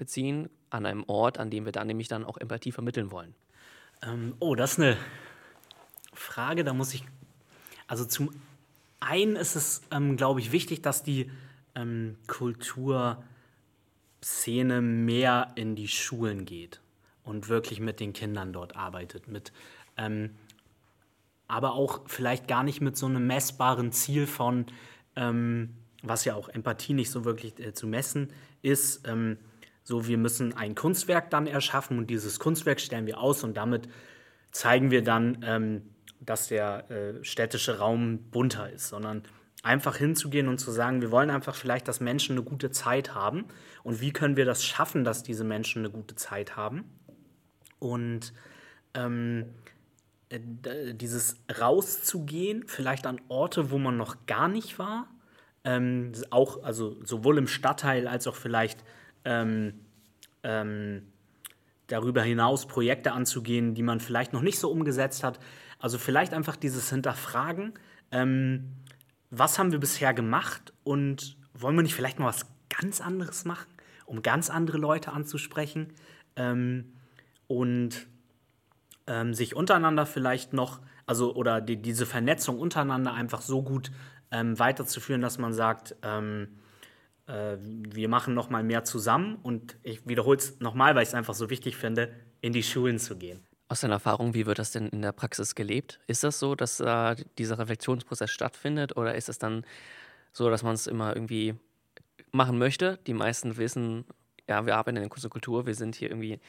einbeziehen 0.00 0.48
an 0.70 0.86
einem 0.86 1.04
Ort, 1.06 1.38
an 1.38 1.50
dem 1.50 1.66
wir 1.66 1.72
dann 1.72 1.86
nämlich 1.86 2.08
dann 2.08 2.24
auch 2.24 2.38
Empathie 2.38 2.72
vermitteln 2.72 3.10
wollen? 3.10 3.34
Ähm, 4.02 4.34
oh, 4.38 4.54
das 4.54 4.72
ist 4.72 4.78
eine 4.78 4.96
Frage, 6.14 6.64
da 6.64 6.72
muss 6.72 6.94
ich, 6.94 7.04
also 7.86 8.06
zum 8.06 8.30
einen 9.00 9.36
ist 9.36 9.56
es, 9.56 9.82
ähm, 9.90 10.16
glaube 10.16 10.40
ich, 10.40 10.52
wichtig, 10.52 10.82
dass 10.82 11.02
die 11.02 11.30
ähm, 11.74 12.16
Kulturszene 12.26 13.20
mehr 14.80 15.52
in 15.54 15.76
die 15.76 15.88
Schulen 15.88 16.46
geht 16.46 16.80
und 17.24 17.48
wirklich 17.48 17.80
mit 17.80 18.00
den 18.00 18.12
Kindern 18.12 18.52
dort 18.52 18.76
arbeitet. 18.76 19.28
Mit, 19.28 19.52
ähm, 19.96 20.30
aber 21.46 21.72
auch 21.72 22.02
vielleicht 22.06 22.48
gar 22.48 22.62
nicht 22.62 22.80
mit 22.80 22.96
so 22.96 23.06
einem 23.06 23.26
messbaren 23.26 23.92
Ziel 23.92 24.26
von, 24.26 24.66
ähm, 25.16 25.74
was 26.02 26.24
ja 26.24 26.34
auch 26.34 26.48
Empathie 26.48 26.94
nicht 26.94 27.10
so 27.10 27.24
wirklich 27.24 27.58
äh, 27.58 27.74
zu 27.74 27.86
messen 27.86 28.32
ist. 28.62 29.06
So, 29.90 30.06
wir 30.06 30.18
müssen 30.18 30.56
ein 30.56 30.76
Kunstwerk 30.76 31.30
dann 31.30 31.48
erschaffen 31.48 31.98
und 31.98 32.10
dieses 32.10 32.38
Kunstwerk 32.38 32.80
stellen 32.80 33.06
wir 33.06 33.18
aus 33.18 33.42
und 33.42 33.56
damit 33.56 33.88
zeigen 34.52 34.92
wir 34.92 35.02
dann, 35.02 35.44
ähm, 35.44 35.82
dass 36.20 36.46
der 36.46 36.88
äh, 36.92 37.24
städtische 37.24 37.78
Raum 37.78 38.30
bunter 38.30 38.70
ist, 38.70 38.86
sondern 38.86 39.24
einfach 39.64 39.96
hinzugehen 39.96 40.46
und 40.46 40.58
zu 40.58 40.70
sagen, 40.70 41.00
wir 41.00 41.10
wollen 41.10 41.28
einfach 41.28 41.56
vielleicht, 41.56 41.88
dass 41.88 41.98
Menschen 41.98 42.36
eine 42.36 42.44
gute 42.44 42.70
Zeit 42.70 43.16
haben. 43.16 43.46
Und 43.82 44.00
wie 44.00 44.12
können 44.12 44.36
wir 44.36 44.44
das 44.44 44.64
schaffen, 44.64 45.02
dass 45.02 45.24
diese 45.24 45.42
Menschen 45.42 45.80
eine 45.80 45.90
gute 45.90 46.14
Zeit 46.14 46.54
haben? 46.54 46.84
Und 47.80 48.32
ähm, 48.94 49.46
äh, 50.28 50.38
dieses 50.94 51.42
rauszugehen, 51.60 52.62
vielleicht 52.68 53.08
an 53.08 53.20
Orte, 53.26 53.72
wo 53.72 53.78
man 53.78 53.96
noch 53.96 54.24
gar 54.26 54.46
nicht 54.46 54.78
war, 54.78 55.08
ähm, 55.64 56.12
auch 56.30 56.62
also 56.62 56.96
sowohl 57.04 57.38
im 57.38 57.48
Stadtteil 57.48 58.06
als 58.06 58.28
auch 58.28 58.36
vielleicht 58.36 58.84
ähm, 59.24 59.74
ähm, 60.42 61.02
darüber 61.86 62.22
hinaus 62.22 62.66
Projekte 62.66 63.12
anzugehen, 63.12 63.74
die 63.74 63.82
man 63.82 64.00
vielleicht 64.00 64.32
noch 64.32 64.42
nicht 64.42 64.58
so 64.58 64.70
umgesetzt 64.70 65.24
hat. 65.24 65.40
Also 65.78 65.98
vielleicht 65.98 66.32
einfach 66.32 66.56
dieses 66.56 66.90
Hinterfragen, 66.90 67.74
ähm, 68.12 68.72
was 69.30 69.58
haben 69.58 69.72
wir 69.72 69.78
bisher 69.78 70.14
gemacht 70.14 70.72
und 70.82 71.36
wollen 71.54 71.76
wir 71.76 71.82
nicht 71.82 71.94
vielleicht 71.94 72.18
mal 72.18 72.26
was 72.26 72.46
ganz 72.68 73.00
anderes 73.00 73.44
machen, 73.44 73.68
um 74.06 74.22
ganz 74.22 74.50
andere 74.50 74.78
Leute 74.78 75.12
anzusprechen 75.12 75.92
ähm, 76.36 76.92
und 77.46 78.06
ähm, 79.06 79.34
sich 79.34 79.56
untereinander 79.56 80.06
vielleicht 80.06 80.52
noch, 80.52 80.80
also 81.06 81.34
oder 81.34 81.60
die, 81.60 81.80
diese 81.80 82.06
Vernetzung 82.06 82.58
untereinander 82.58 83.12
einfach 83.12 83.40
so 83.40 83.62
gut 83.62 83.90
ähm, 84.30 84.58
weiterzuführen, 84.58 85.20
dass 85.20 85.38
man 85.38 85.52
sagt, 85.52 85.96
ähm, 86.02 86.48
äh, 87.30 87.58
wir 87.60 88.08
machen 88.08 88.34
noch 88.34 88.50
mal 88.50 88.62
mehr 88.62 88.84
zusammen 88.84 89.36
und 89.42 89.76
ich 89.82 90.06
wiederhole 90.06 90.38
es 90.38 90.60
nochmal, 90.60 90.94
weil 90.94 91.02
ich 91.02 91.10
es 91.10 91.14
einfach 91.14 91.34
so 91.34 91.50
wichtig 91.50 91.76
finde, 91.76 92.12
in 92.40 92.52
die 92.52 92.62
Schulen 92.62 92.98
zu 92.98 93.16
gehen. 93.16 93.40
Aus 93.68 93.82
deiner 93.82 93.94
Erfahrung, 93.94 94.34
wie 94.34 94.46
wird 94.46 94.58
das 94.58 94.72
denn 94.72 94.88
in 94.88 95.02
der 95.02 95.12
Praxis 95.12 95.54
gelebt? 95.54 96.00
Ist 96.08 96.24
das 96.24 96.40
so, 96.40 96.56
dass 96.56 96.80
äh, 96.80 97.16
dieser 97.38 97.58
Reflexionsprozess 97.58 98.30
stattfindet 98.30 98.96
oder 98.96 99.14
ist 99.14 99.28
es 99.28 99.38
dann 99.38 99.64
so, 100.32 100.50
dass 100.50 100.62
man 100.62 100.74
es 100.74 100.86
immer 100.88 101.14
irgendwie 101.14 101.54
machen 102.32 102.58
möchte? 102.58 102.98
Die 103.06 103.14
meisten 103.14 103.56
wissen, 103.56 104.04
ja, 104.48 104.66
wir 104.66 104.76
arbeiten 104.76 104.96
in 104.96 105.02
der 105.02 105.10
Kunst 105.10 105.24
und 105.24 105.30
Kultur, 105.30 105.66
wir 105.66 105.74
sind 105.74 105.94
hier 105.94 106.10
irgendwie 106.10 106.40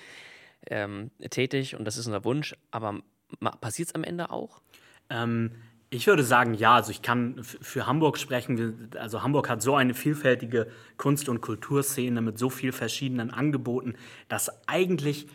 ähm, 0.68 1.12
tätig 1.30 1.76
und 1.76 1.86
das 1.86 1.98
ist 1.98 2.08
unser 2.08 2.26
Wunsch, 2.26 2.56
aber 2.72 3.00
passiert 3.60 3.90
es 3.90 3.96
am 3.96 4.04
Ende 4.04 4.32
auch? 4.32 4.62
Ähm, 5.10 5.52
ich 5.94 6.08
würde 6.08 6.24
sagen, 6.24 6.54
ja. 6.54 6.76
Also 6.76 6.90
ich 6.90 7.02
kann 7.02 7.44
für 7.44 7.86
Hamburg 7.86 8.18
sprechen. 8.18 8.90
Also 8.98 9.22
Hamburg 9.22 9.50
hat 9.50 9.62
so 9.62 9.76
eine 9.76 9.94
vielfältige 9.94 10.68
Kunst- 10.98 11.28
und 11.30 11.42
Kulturszene 11.42 12.22
mit 12.22 12.40
so 12.40 12.50
vielen 12.50 12.74
verschiedenen 12.74 13.30
Angeboten, 13.30 13.96
dass 14.30 14.68
eigentlich 14.68 15.28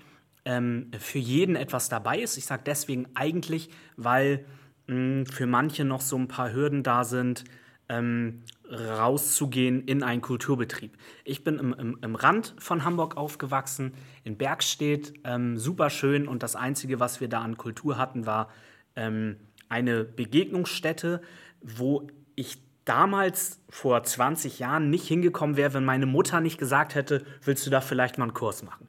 ähm, 0.47 0.91
für 0.99 1.19
jeden 1.19 1.57
etwas 1.57 1.91
dabei 1.91 2.21
ist. 2.21 2.39
Ich 2.39 2.47
sage 2.47 2.63
deswegen 2.65 3.07
eigentlich, 3.15 3.69
weil 3.97 4.47
mh, 4.87 4.95
hm, 4.95 5.27
für 5.27 5.47
manche 5.47 5.85
noch 5.85 6.01
so 6.01 6.17
ein 6.17 6.27
paar 6.27 6.53
Hürden 6.53 6.83
da 6.83 7.05
sind, 7.05 7.45
ähm, 7.91 8.43
rauszugehen 8.71 9.85
in 9.85 10.03
einen 10.03 10.23
Kulturbetrieb. 10.23 10.97
Ich 11.25 11.45
bin 11.45 11.59
im, 11.59 11.75
im, 11.75 11.99
im, 12.01 12.15
Rand 12.15 12.55
von 12.59 12.83
Hamburg 12.85 13.17
aufgewachsen, 13.17 13.93
in 14.25 14.39
Bergstedt, 14.39 15.13
ähm, 15.23 15.59
super 15.59 15.91
schön 15.91 16.27
und 16.27 16.43
das 16.43 16.57
Einzige, 16.57 16.99
was 16.99 17.21
wir 17.21 17.29
da 17.29 17.43
an 17.43 17.59
Kultur 17.59 17.99
hatten, 17.99 18.27
war 18.27 18.49
ähm, 18.97 19.37
eine 19.69 20.05
Begegnungsstätte, 20.05 21.21
wo 21.61 22.07
ich 22.35 22.59
damals 22.85 23.61
vor 23.69 24.03
20 24.03 24.59
Jahren 24.59 24.91
nicht 24.91 25.07
hingekommen 25.07 25.57
wäre, 25.57 25.75
wenn 25.75 25.85
meine 25.85 26.07
Mutter 26.07 26.41
nicht 26.41 26.59
gesagt 26.59 26.95
hätte, 26.95 27.25
willst 27.43 27.67
du 27.67 27.71
da 27.71 27.81
vielleicht 27.81 28.19
mal 28.19 28.25
einen 28.25 28.35
Kurs 28.35 28.63
machen. 28.63 28.89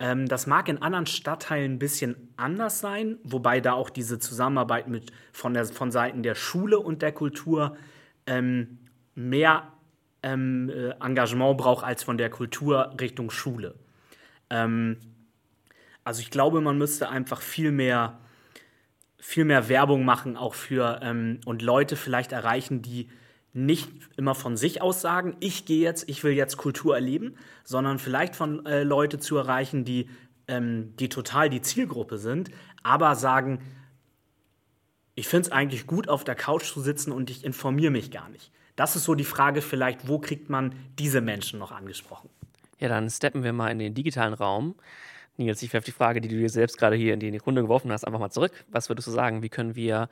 Ähm, 0.00 0.26
das 0.26 0.46
mag 0.46 0.68
in 0.68 0.82
anderen 0.82 1.06
Stadtteilen 1.06 1.74
ein 1.74 1.78
bisschen 1.78 2.16
anders 2.36 2.80
sein, 2.80 3.18
wobei 3.22 3.60
da 3.60 3.74
auch 3.74 3.90
diese 3.90 4.18
Zusammenarbeit 4.18 4.88
mit, 4.88 5.12
von, 5.32 5.54
der, 5.54 5.66
von 5.66 5.92
Seiten 5.92 6.22
der 6.22 6.34
Schule 6.34 6.80
und 6.80 7.02
der 7.02 7.12
Kultur 7.12 7.76
ähm, 8.26 8.78
mehr 9.14 9.72
ähm, 10.24 10.70
äh, 10.70 10.90
Engagement 11.04 11.56
braucht 11.56 11.84
als 11.84 12.02
von 12.02 12.18
der 12.18 12.30
Kultur 12.30 12.94
Richtung 13.00 13.30
Schule. 13.30 13.76
Ähm, 14.50 14.96
also 16.02 16.20
ich 16.20 16.30
glaube, 16.30 16.60
man 16.60 16.78
müsste 16.78 17.08
einfach 17.08 17.40
viel 17.40 17.70
mehr 17.70 18.18
viel 19.24 19.44
mehr 19.44 19.68
Werbung 19.68 20.04
machen, 20.04 20.36
auch 20.36 20.54
für 20.54 20.98
ähm, 21.00 21.38
und 21.46 21.62
Leute 21.62 21.94
vielleicht 21.94 22.32
erreichen, 22.32 22.82
die 22.82 23.08
nicht 23.52 23.88
immer 24.16 24.34
von 24.34 24.56
sich 24.56 24.82
aus 24.82 25.00
sagen, 25.00 25.36
ich 25.38 25.64
gehe 25.64 25.80
jetzt, 25.80 26.08
ich 26.08 26.24
will 26.24 26.32
jetzt 26.32 26.56
Kultur 26.56 26.96
erleben, 26.96 27.36
sondern 27.62 28.00
vielleicht 28.00 28.34
von 28.34 28.66
äh, 28.66 28.82
Leute 28.82 29.20
zu 29.20 29.36
erreichen, 29.36 29.84
die, 29.84 30.10
ähm, 30.48 30.96
die 30.98 31.08
total 31.08 31.50
die 31.50 31.60
Zielgruppe 31.60 32.18
sind, 32.18 32.50
aber 32.82 33.14
sagen, 33.14 33.60
ich 35.14 35.28
finde 35.28 35.46
es 35.46 35.52
eigentlich 35.52 35.86
gut, 35.86 36.08
auf 36.08 36.24
der 36.24 36.34
Couch 36.34 36.64
zu 36.64 36.80
sitzen 36.80 37.12
und 37.12 37.30
ich 37.30 37.44
informiere 37.44 37.92
mich 37.92 38.10
gar 38.10 38.28
nicht. 38.28 38.50
Das 38.74 38.96
ist 38.96 39.04
so 39.04 39.14
die 39.14 39.24
Frage 39.24 39.62
vielleicht, 39.62 40.08
wo 40.08 40.18
kriegt 40.18 40.50
man 40.50 40.74
diese 40.98 41.20
Menschen 41.20 41.60
noch 41.60 41.70
angesprochen? 41.70 42.28
Ja, 42.80 42.88
dann 42.88 43.08
steppen 43.08 43.44
wir 43.44 43.52
mal 43.52 43.70
in 43.70 43.78
den 43.78 43.94
digitalen 43.94 44.34
Raum. 44.34 44.74
Nils, 45.36 45.62
ich 45.62 45.72
werfe 45.72 45.86
die 45.86 45.92
Frage, 45.92 46.20
die 46.20 46.28
du 46.28 46.36
dir 46.36 46.50
selbst 46.50 46.78
gerade 46.78 46.96
hier 46.96 47.14
in 47.14 47.20
die 47.20 47.36
Runde 47.38 47.62
geworfen 47.62 47.90
hast, 47.90 48.04
einfach 48.04 48.20
mal 48.20 48.30
zurück. 48.30 48.52
Was 48.68 48.88
würdest 48.88 49.08
du 49.08 49.12
sagen, 49.12 49.42
wie 49.42 49.48
können 49.48 49.74
wir 49.74 50.08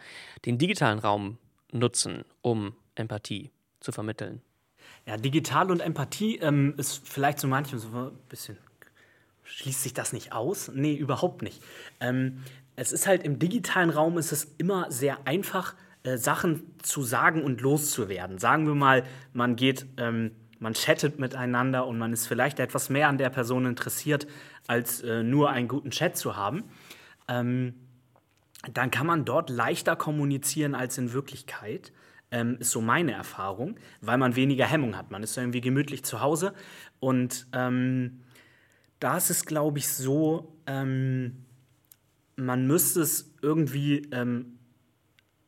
den 0.46 0.58
digitalen 0.58 0.98
Raum 0.98 1.38
nutzen, 1.72 2.24
um 2.40 2.74
Empathie 2.94 3.50
zu 3.80 3.92
vermitteln? 3.92 4.40
Ja, 5.06 5.16
digital 5.16 5.70
und 5.70 5.80
Empathie 5.80 6.36
ähm, 6.38 6.74
ist 6.76 7.06
vielleicht 7.06 7.38
so 7.38 7.48
manchem 7.48 7.78
so 7.78 7.88
ein 7.88 8.10
bisschen. 8.28 8.56
Schließt 9.44 9.82
sich 9.82 9.94
das 9.94 10.12
nicht 10.12 10.32
aus? 10.32 10.70
Nee, 10.74 10.94
überhaupt 10.94 11.42
nicht. 11.42 11.62
Ähm, 12.00 12.42
es 12.76 12.92
ist 12.92 13.06
halt 13.06 13.24
im 13.24 13.38
digitalen 13.38 13.90
Raum 13.90 14.16
ist 14.16 14.32
es 14.32 14.44
immer 14.58 14.90
sehr 14.90 15.26
einfach, 15.26 15.74
äh, 16.02 16.16
Sachen 16.16 16.62
zu 16.82 17.02
sagen 17.02 17.42
und 17.42 17.60
loszuwerden. 17.60 18.38
Sagen 18.38 18.66
wir 18.66 18.74
mal, 18.74 19.04
man 19.32 19.56
geht 19.56 19.86
ähm, 19.98 20.30
man 20.60 20.74
chattet 20.74 21.18
miteinander 21.18 21.86
und 21.86 21.98
man 21.98 22.12
ist 22.12 22.26
vielleicht 22.26 22.60
etwas 22.60 22.90
mehr 22.90 23.08
an 23.08 23.18
der 23.18 23.30
Person 23.30 23.66
interessiert, 23.66 24.28
als 24.66 25.02
äh, 25.02 25.22
nur 25.22 25.50
einen 25.50 25.66
guten 25.66 25.90
Chat 25.90 26.16
zu 26.16 26.36
haben, 26.36 26.64
ähm, 27.26 27.74
dann 28.72 28.90
kann 28.90 29.06
man 29.06 29.24
dort 29.24 29.48
leichter 29.48 29.96
kommunizieren 29.96 30.74
als 30.74 30.98
in 30.98 31.12
Wirklichkeit. 31.12 31.92
Ähm, 32.30 32.58
ist 32.60 32.70
so 32.70 32.80
meine 32.80 33.10
Erfahrung, 33.12 33.76
weil 34.00 34.16
man 34.16 34.36
weniger 34.36 34.64
Hemmung 34.64 34.96
hat. 34.96 35.10
Man 35.10 35.24
ist 35.24 35.36
irgendwie 35.36 35.60
gemütlich 35.60 36.04
zu 36.04 36.20
Hause 36.20 36.54
und 37.00 37.48
ähm, 37.52 38.20
da 39.00 39.16
ist 39.16 39.30
es, 39.30 39.46
glaube 39.46 39.78
ich, 39.78 39.88
so, 39.88 40.56
ähm, 40.66 41.44
man 42.36 42.68
müsste 42.68 43.00
es 43.00 43.34
irgendwie 43.42 44.02
ähm, 44.12 44.58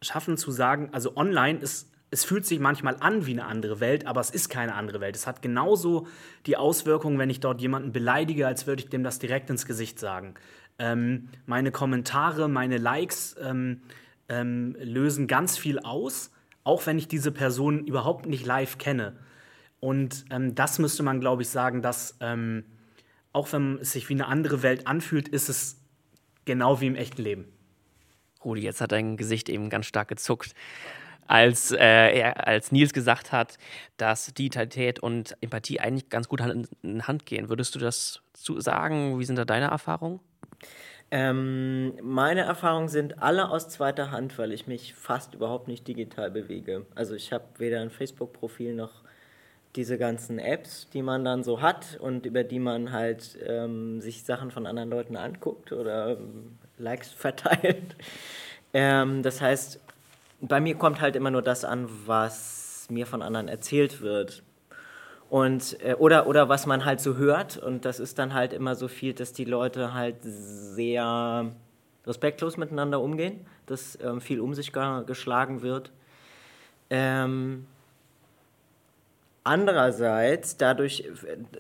schaffen 0.01 0.37
zu 0.37 0.51
sagen, 0.51 0.89
also 0.91 1.17
online 1.17 1.61
ist 1.61 1.92
es 2.13 2.25
fühlt 2.25 2.45
sich 2.45 2.61
manchmal 2.61 2.97
an 3.01 3.25
wie 3.25 3.33
eine 3.33 3.47
andere 3.47 3.81
Welt, 3.81 4.07
aber 4.07 4.21
es 4.21 4.29
ist 4.29 4.51
keine 4.51 4.75
andere 4.75 5.01
Welt. 5.01 5.17
Es 5.17 5.27
hat 5.27 5.41
genauso 5.41 6.07
die 6.45 6.59
Auswirkungen, 6.59 7.19
wenn 7.19 7.31
ich 7.31 7.41
dort 7.41 7.63
jemanden 7.63 7.91
beleidige, 7.91 8.47
als 8.47 8.67
würde 8.67 8.83
ich 8.83 8.91
dem 8.91 9.03
das 9.03 9.19
direkt 9.19 9.49
ins 9.49 9.65
Gesicht 9.65 9.99
sagen. 9.99 10.35
Ähm, 10.79 11.31
meine 11.47 11.73
Kommentare, 11.73 12.49
meine 12.49 12.77
Likes 12.77 13.35
ähm, 13.43 13.81
ähm, 14.29 14.77
lösen 14.79 15.27
ganz 15.27 15.57
viel 15.57 15.79
aus, 15.79 16.31
auch 16.65 16.85
wenn 16.85 16.99
ich 16.99 17.09
diese 17.09 17.33
Person 17.33 17.87
überhaupt 17.87 18.27
nicht 18.27 18.45
live 18.45 18.77
kenne. 18.77 19.17
Und 19.81 20.27
ähm, 20.31 20.55
das 20.55 20.79
müsste 20.79 21.03
man, 21.03 21.19
glaube 21.19 21.41
ich, 21.41 21.49
sagen, 21.49 21.81
dass 21.81 22.19
ähm, 22.21 22.65
auch 23.33 23.51
wenn 23.55 23.79
es 23.79 23.93
sich 23.93 24.11
wie 24.11 24.15
eine 24.15 24.27
andere 24.27 24.63
Welt 24.63 24.87
anfühlt, 24.87 25.29
ist 25.29 25.49
es 25.49 25.81
genau 26.45 26.83
wie 26.83 26.89
im 26.89 26.95
echten 26.95 27.23
Leben. 27.23 27.47
Rudi, 28.45 28.61
jetzt 28.61 28.83
hat 28.83 28.93
dein 28.93 29.17
Gesicht 29.17 29.49
eben 29.49 29.71
ganz 29.71 29.87
stark 29.87 30.09
gezuckt 30.09 30.55
als, 31.27 31.73
äh, 31.73 31.79
er, 31.79 32.47
als 32.47 32.73
Nils 32.73 32.93
gesagt 32.93 33.33
hat, 33.33 33.59
dass 33.97 34.33
Digitalität 34.35 35.01
und 35.01 35.37
Empathie 35.41 35.81
eigentlich 35.81 36.09
ganz 36.09 36.29
gut 36.29 36.41
Hand 36.41 36.69
in 36.83 37.07
Hand 37.07 37.27
gehen. 37.27 37.49
Würdest 37.49 37.75
du 37.75 37.79
das 37.79 38.21
zu 38.33 38.61
sagen? 38.61 39.19
Wie 39.19 39.25
sind 39.25 39.37
da 39.37 39.45
deine 39.45 39.67
Erfahrungen? 39.67 40.21
Ähm, 41.11 41.93
meine 42.03 42.41
Erfahrungen 42.41 42.89
sind 42.89 43.23
alle 43.23 43.51
aus 43.51 43.69
zweiter 43.69 44.11
Hand, 44.11 44.39
weil 44.39 44.51
ich 44.51 44.67
mich 44.67 44.95
fast 44.95 45.35
überhaupt 45.35 45.69
nicht 45.69 45.87
digital 45.87 46.31
bewege. 46.31 46.87
Also 46.95 47.15
ich 47.15 47.35
habe 47.35 47.45
weder 47.59 47.81
ein 47.81 47.91
Facebook-Profil 47.91 48.75
noch 48.75 49.03
diese 49.77 49.99
ganzen 49.99 50.39
Apps, 50.39 50.89
die 50.93 51.03
man 51.03 51.25
dann 51.25 51.45
so 51.45 51.61
hat 51.61 51.99
und 52.01 52.25
über 52.25 52.45
die 52.45 52.59
man 52.59 52.93
halt 52.93 53.39
ähm, 53.47 54.01
sich 54.01 54.25
Sachen 54.25 54.51
von 54.51 54.67
anderen 54.67 54.89
Leuten 54.89 55.17
anguckt 55.17 55.73
oder 55.73 56.13
ähm, 56.13 56.59
Likes 56.79 57.11
verteilt. 57.13 57.97
Ähm, 58.75 59.23
das 59.23 59.43
heißt, 59.43 59.81
bei 60.43 60.61
mir 60.61 60.75
kommt 60.75 61.01
halt 61.01 61.17
immer 61.17 61.31
nur 61.31 61.43
das 61.43 61.65
an, 61.65 61.89
was 62.07 62.87
mir 62.91 63.07
von 63.07 63.23
anderen 63.23 63.49
erzählt 63.49 64.01
wird. 64.01 64.43
Und, 65.31 65.79
äh, 65.83 65.95
oder, 65.95 66.27
oder 66.27 66.49
was 66.49 66.67
man 66.67 66.85
halt 66.85 67.01
so 67.01 67.17
hört. 67.17 67.57
Und 67.57 67.85
das 67.85 68.01
ist 68.01 68.19
dann 68.19 68.35
halt 68.35 68.53
immer 68.53 68.75
so 68.75 68.89
viel, 68.89 69.15
dass 69.15 69.33
die 69.33 69.45
Leute 69.45 69.95
halt 69.95 70.17
sehr 70.23 71.53
respektlos 72.07 72.57
miteinander 72.57 73.01
umgehen, 73.01 73.47
dass 73.67 73.99
ähm, 74.03 74.21
viel 74.21 74.41
um 74.41 74.53
sich 74.53 74.73
geschlagen 74.73 75.63
wird. 75.63 75.93
Ähm, 76.91 77.67
andererseits, 79.45 80.57
dadurch 80.57 81.09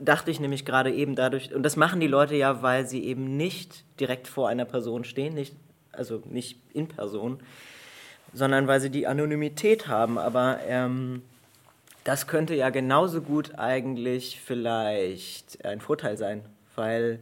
dachte 0.01 0.31
ich 0.33 0.40
nämlich 0.40 0.64
gerade 0.64 0.92
eben 0.92 1.14
dadurch, 1.14 1.55
und 1.55 1.62
das 1.62 1.77
machen 1.77 2.01
die 2.01 2.09
Leute 2.09 2.35
ja, 2.35 2.62
weil 2.62 2.87
sie 2.87 3.05
eben 3.05 3.37
nicht 3.37 3.85
direkt 4.01 4.27
vor 4.27 4.49
einer 4.49 4.64
Person 4.64 5.05
stehen, 5.05 5.35
nicht, 5.35 5.55
also 5.92 6.21
nicht 6.27 6.59
in 6.75 6.88
Person, 6.88 7.40
sondern 8.33 8.66
weil 8.66 8.81
sie 8.81 8.90
die 8.90 9.07
Anonymität 9.07 9.88
haben. 9.88 10.18
Aber 10.18 10.61
ähm, 10.66 11.23
das 12.05 12.27
könnte 12.27 12.55
ja 12.55 12.71
genauso 12.71 13.21
gut 13.21 13.59
eigentlich 13.59 14.40
vielleicht 14.40 15.64
ein 15.64 15.81
Vorteil 15.81 16.16
sein, 16.16 16.45
weil 16.75 17.21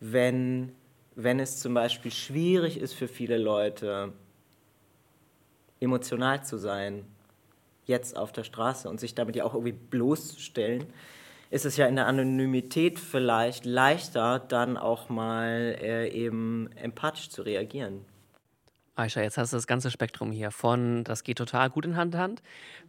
wenn, 0.00 0.72
wenn 1.14 1.40
es 1.40 1.58
zum 1.58 1.74
Beispiel 1.74 2.12
schwierig 2.12 2.78
ist 2.78 2.92
für 2.92 3.08
viele 3.08 3.38
Leute, 3.38 4.12
emotional 5.80 6.44
zu 6.44 6.58
sein, 6.58 7.04
jetzt 7.86 8.16
auf 8.16 8.32
der 8.32 8.44
Straße 8.44 8.88
und 8.88 9.00
sich 9.00 9.14
damit 9.14 9.36
ja 9.36 9.44
auch 9.44 9.54
irgendwie 9.54 9.72
bloßzustellen, 9.72 10.86
ist 11.50 11.64
es 11.64 11.76
ja 11.76 11.86
in 11.86 11.96
der 11.96 12.06
Anonymität 12.06 12.98
vielleicht 12.98 13.64
leichter, 13.64 14.40
dann 14.40 14.76
auch 14.76 15.08
mal 15.08 15.76
äh, 15.80 16.08
eben 16.08 16.70
empathisch 16.74 17.30
zu 17.30 17.42
reagieren. 17.42 18.04
Aisha, 18.96 19.20
jetzt 19.20 19.36
hast 19.36 19.52
du 19.52 19.58
das 19.58 19.66
ganze 19.66 19.90
Spektrum 19.90 20.32
hier 20.32 20.50
von, 20.50 21.04
das 21.04 21.22
geht 21.22 21.36
total 21.36 21.68
gut 21.68 21.84
in 21.84 21.96
Hand 21.96 22.14
in 22.14 22.20
Hand, 22.20 22.42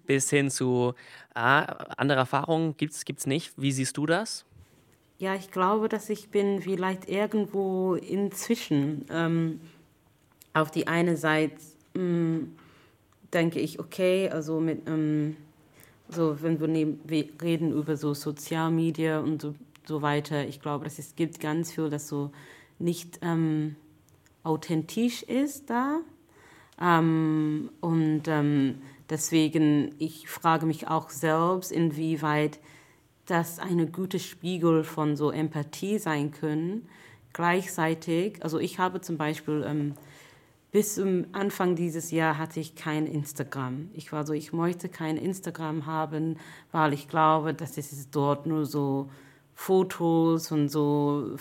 bis 0.05 0.29
hin 0.29 0.49
zu 0.49 0.93
ah, 1.35 1.61
andere 1.97 2.19
Erfahrungen 2.19 2.77
gibt 2.77 2.93
es 2.93 3.27
nicht. 3.27 3.53
Wie 3.57 3.73
siehst 3.73 3.97
du 3.97 4.05
das? 4.05 4.45
Ja, 5.19 5.35
ich 5.35 5.51
glaube, 5.51 5.89
dass 5.89 6.09
ich 6.09 6.29
bin 6.29 6.61
vielleicht 6.61 7.09
irgendwo 7.09 7.95
inzwischen. 7.95 9.05
Ähm, 9.09 9.59
auf 10.53 10.71
die 10.71 10.87
eine 10.87 11.17
Seite 11.17 11.55
ähm, 11.93 12.55
denke 13.33 13.59
ich, 13.59 13.79
okay, 13.79 14.29
also 14.29 14.59
mit, 14.61 14.87
ähm, 14.87 15.35
so 16.07 16.41
wenn 16.41 16.59
wir, 16.59 16.67
nehmen, 16.67 17.01
wir 17.03 17.27
reden 17.41 17.73
über 17.73 17.97
so 17.97 18.13
Sozialmedia 18.13 19.19
und 19.19 19.41
so, 19.41 19.55
so 19.85 20.01
weiter. 20.01 20.47
Ich 20.47 20.61
glaube, 20.61 20.85
dass 20.85 20.99
es 20.99 21.15
gibt 21.15 21.39
ganz 21.41 21.73
viel, 21.73 21.89
das 21.89 22.07
so 22.07 22.31
nicht 22.79 23.19
ähm, 23.21 23.75
authentisch 24.47 25.23
ist 25.23 25.69
da. 25.69 25.99
Ähm, 26.81 27.69
und 27.81 28.23
ähm, 28.27 28.81
deswegen, 29.09 29.95
ich 29.99 30.29
frage 30.29 30.65
mich 30.65 30.87
auch 30.87 31.09
selbst, 31.09 31.71
inwieweit 31.71 32.59
das 33.25 33.59
eine 33.59 33.87
gute 33.87 34.19
Spiegel 34.19 34.83
von 34.83 35.15
so 35.15 35.31
Empathie 35.31 35.99
sein 35.99 36.31
können. 36.31 36.87
Gleichzeitig, 37.33 38.41
also 38.43 38.57
ich 38.57 38.79
habe 38.79 39.01
zum 39.01 39.17
Beispiel 39.17 39.63
ähm, 39.67 39.93
bis 40.71 40.95
zum 40.95 41.25
Anfang 41.31 41.75
dieses 41.75 42.11
Jahr 42.11 42.37
hatte 42.37 42.59
ich 42.59 42.75
kein 42.75 43.05
Instagram. 43.05 43.89
Ich 43.93 44.11
war 44.11 44.25
so, 44.25 44.33
ich 44.33 44.53
möchte 44.53 44.89
kein 44.89 45.17
Instagram 45.17 45.85
haben, 45.85 46.37
weil 46.71 46.93
ich 46.93 47.07
glaube, 47.07 47.53
dass 47.53 47.77
es 47.77 48.09
dort 48.09 48.45
nur 48.45 48.65
so 48.65 49.09
Fotos 49.55 50.51
und 50.51 50.69
so 50.69 51.35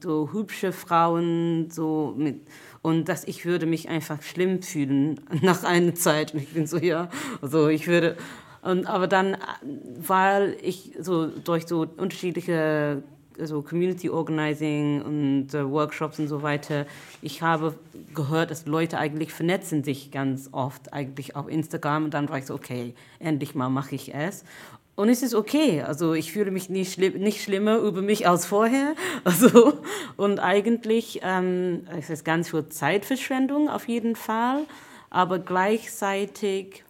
so 0.00 0.30
hübsche 0.32 0.72
Frauen 0.72 1.70
so 1.70 2.14
mit 2.16 2.40
und 2.82 3.08
dass 3.08 3.24
ich 3.24 3.44
würde 3.44 3.66
mich 3.66 3.88
einfach 3.88 4.22
schlimm 4.22 4.62
fühlen 4.62 5.20
nach 5.42 5.64
einer 5.64 5.94
Zeit. 5.94 6.34
Und 6.34 6.40
ich 6.40 6.52
bin 6.52 6.66
so 6.66 6.78
ja 6.78 7.08
also 7.40 7.68
ich 7.68 7.86
würde 7.86 8.16
und 8.62 8.86
aber 8.86 9.06
dann 9.06 9.36
weil 9.96 10.56
ich 10.62 10.92
so 11.00 11.26
durch 11.26 11.66
so 11.66 11.86
unterschiedliche 11.96 13.02
also 13.38 13.62
Community 13.62 14.10
Organizing 14.10 15.00
und 15.00 15.54
äh, 15.54 15.70
Workshops 15.70 16.18
und 16.18 16.26
so 16.26 16.42
weiter 16.42 16.86
ich 17.22 17.40
habe 17.40 17.74
gehört 18.14 18.50
dass 18.50 18.66
Leute 18.66 18.98
eigentlich 18.98 19.32
vernetzen 19.32 19.84
sich 19.84 20.10
ganz 20.10 20.48
oft 20.52 20.92
eigentlich 20.92 21.36
auf 21.36 21.48
Instagram. 21.48 22.04
Und 22.04 22.14
dann 22.14 22.28
war 22.28 22.38
ich 22.38 22.46
so 22.46 22.54
okay 22.54 22.94
endlich 23.20 23.54
mal 23.54 23.68
mache 23.68 23.94
ich 23.94 24.14
es 24.14 24.44
und 24.98 25.08
es 25.10 25.22
ist 25.22 25.32
okay. 25.32 25.82
Also 25.82 26.12
ich 26.12 26.32
fühle 26.32 26.50
mich 26.50 26.70
nicht, 26.70 26.94
schlimm, 26.94 27.20
nicht 27.20 27.40
schlimmer 27.40 27.76
über 27.76 28.02
mich 28.02 28.26
als 28.26 28.46
vorher. 28.46 28.96
Also, 29.22 29.74
und 30.16 30.40
eigentlich 30.40 31.20
ähm, 31.22 31.86
es 31.96 32.10
ist 32.10 32.24
ganz 32.24 32.50
viel 32.50 32.68
Zeitverschwendung 32.68 33.68
auf 33.68 33.86
jeden 33.86 34.16
Fall. 34.16 34.64
Aber 35.08 35.38
gleichzeitig 35.38 36.82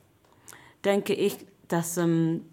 denke 0.87 1.13
ich, 1.13 1.37
dass 1.69 1.99
ähm, 1.99 2.47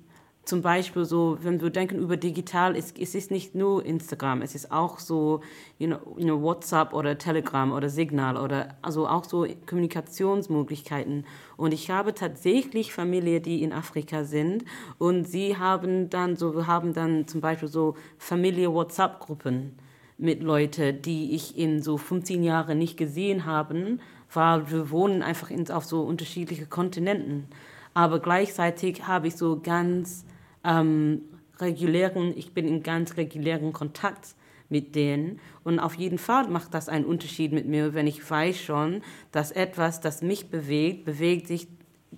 zum 0.46 0.62
Beispiel 0.62 1.06
so, 1.06 1.38
wenn 1.42 1.60
wir 1.60 1.72
denken 1.72 1.98
über 1.98 2.18
digital, 2.18 2.76
es, 2.76 2.94
es 3.00 3.16
ist 3.16 3.32
nicht 3.32 3.56
nur 3.56 3.84
Instagram, 3.84 4.42
es 4.42 4.54
ist 4.54 4.72
auch 4.72 5.00
so 5.00 5.42
you 5.80 5.88
know, 5.88 5.98
you 6.18 6.26
know, 6.26 6.42
WhatsApp 6.42 6.94
oder 6.94 7.18
Telegram 7.18 7.72
oder 7.72 7.90
Signal 7.90 8.38
oder 8.38 8.76
also 8.82 9.08
auch 9.08 9.26
so 9.26 9.48
Kommunikationsmöglichkeiten. 9.66 11.26
Und 11.58 11.74
ich 11.74 11.90
habe 11.90 12.14
tatsächlich 12.14 12.94
Familie, 12.94 13.42
die 13.42 13.64
in 13.64 13.74
Afrika 13.74 14.24
sind 14.24 14.64
und 15.00 15.26
sie 15.26 15.58
haben 15.58 16.10
dann 16.10 16.36
so, 16.36 16.56
wir 16.56 16.68
haben 16.68 16.94
dann 16.94 17.28
zum 17.28 17.42
Beispiel 17.42 17.68
so 17.68 17.96
Familie 18.18 18.72
WhatsApp-Gruppen 18.72 19.78
mit 20.18 20.44
Leuten, 20.44 21.02
die 21.02 21.34
ich 21.36 21.58
in 21.58 21.82
so 21.82 21.98
15 21.98 22.44
Jahren 22.44 22.78
nicht 22.78 22.98
gesehen 22.98 23.46
habe, 23.46 23.98
weil 24.32 24.72
wir 24.72 24.92
wohnen 24.92 25.24
einfach 25.24 25.50
in, 25.50 25.70
auf 25.70 25.86
so 25.86 26.02
unterschiedliche 26.02 26.68
Kontinenten. 26.68 27.48
Aber 27.94 28.20
gleichzeitig 28.20 29.08
habe 29.08 29.28
ich 29.28 29.36
so 29.36 29.60
ganz 29.62 30.26
ähm, 30.66 31.22
regulären, 31.60 32.34
ich 32.36 32.54
bin 32.54 32.68
in 32.68 32.84
ganz 32.84 33.18
regulären 33.18 33.74
Kontakt 33.74 34.36
mit 34.70 34.96
denen. 34.96 35.40
Und 35.64 35.80
auf 35.80 35.96
jeden 35.96 36.18
Fall 36.18 36.48
macht 36.50 36.74
das 36.74 36.90
einen 36.90 37.06
Unterschied 37.06 37.52
mit 37.52 37.68
mir, 37.68 37.94
wenn 37.94 38.08
ich 38.08 38.30
weiß 38.30 38.58
schon, 38.58 39.02
dass 39.32 39.52
etwas, 39.52 40.02
das 40.02 40.22
mich 40.22 40.50
bewegt, 40.50 41.06
bewegt 41.06 41.48
sich 41.48 41.68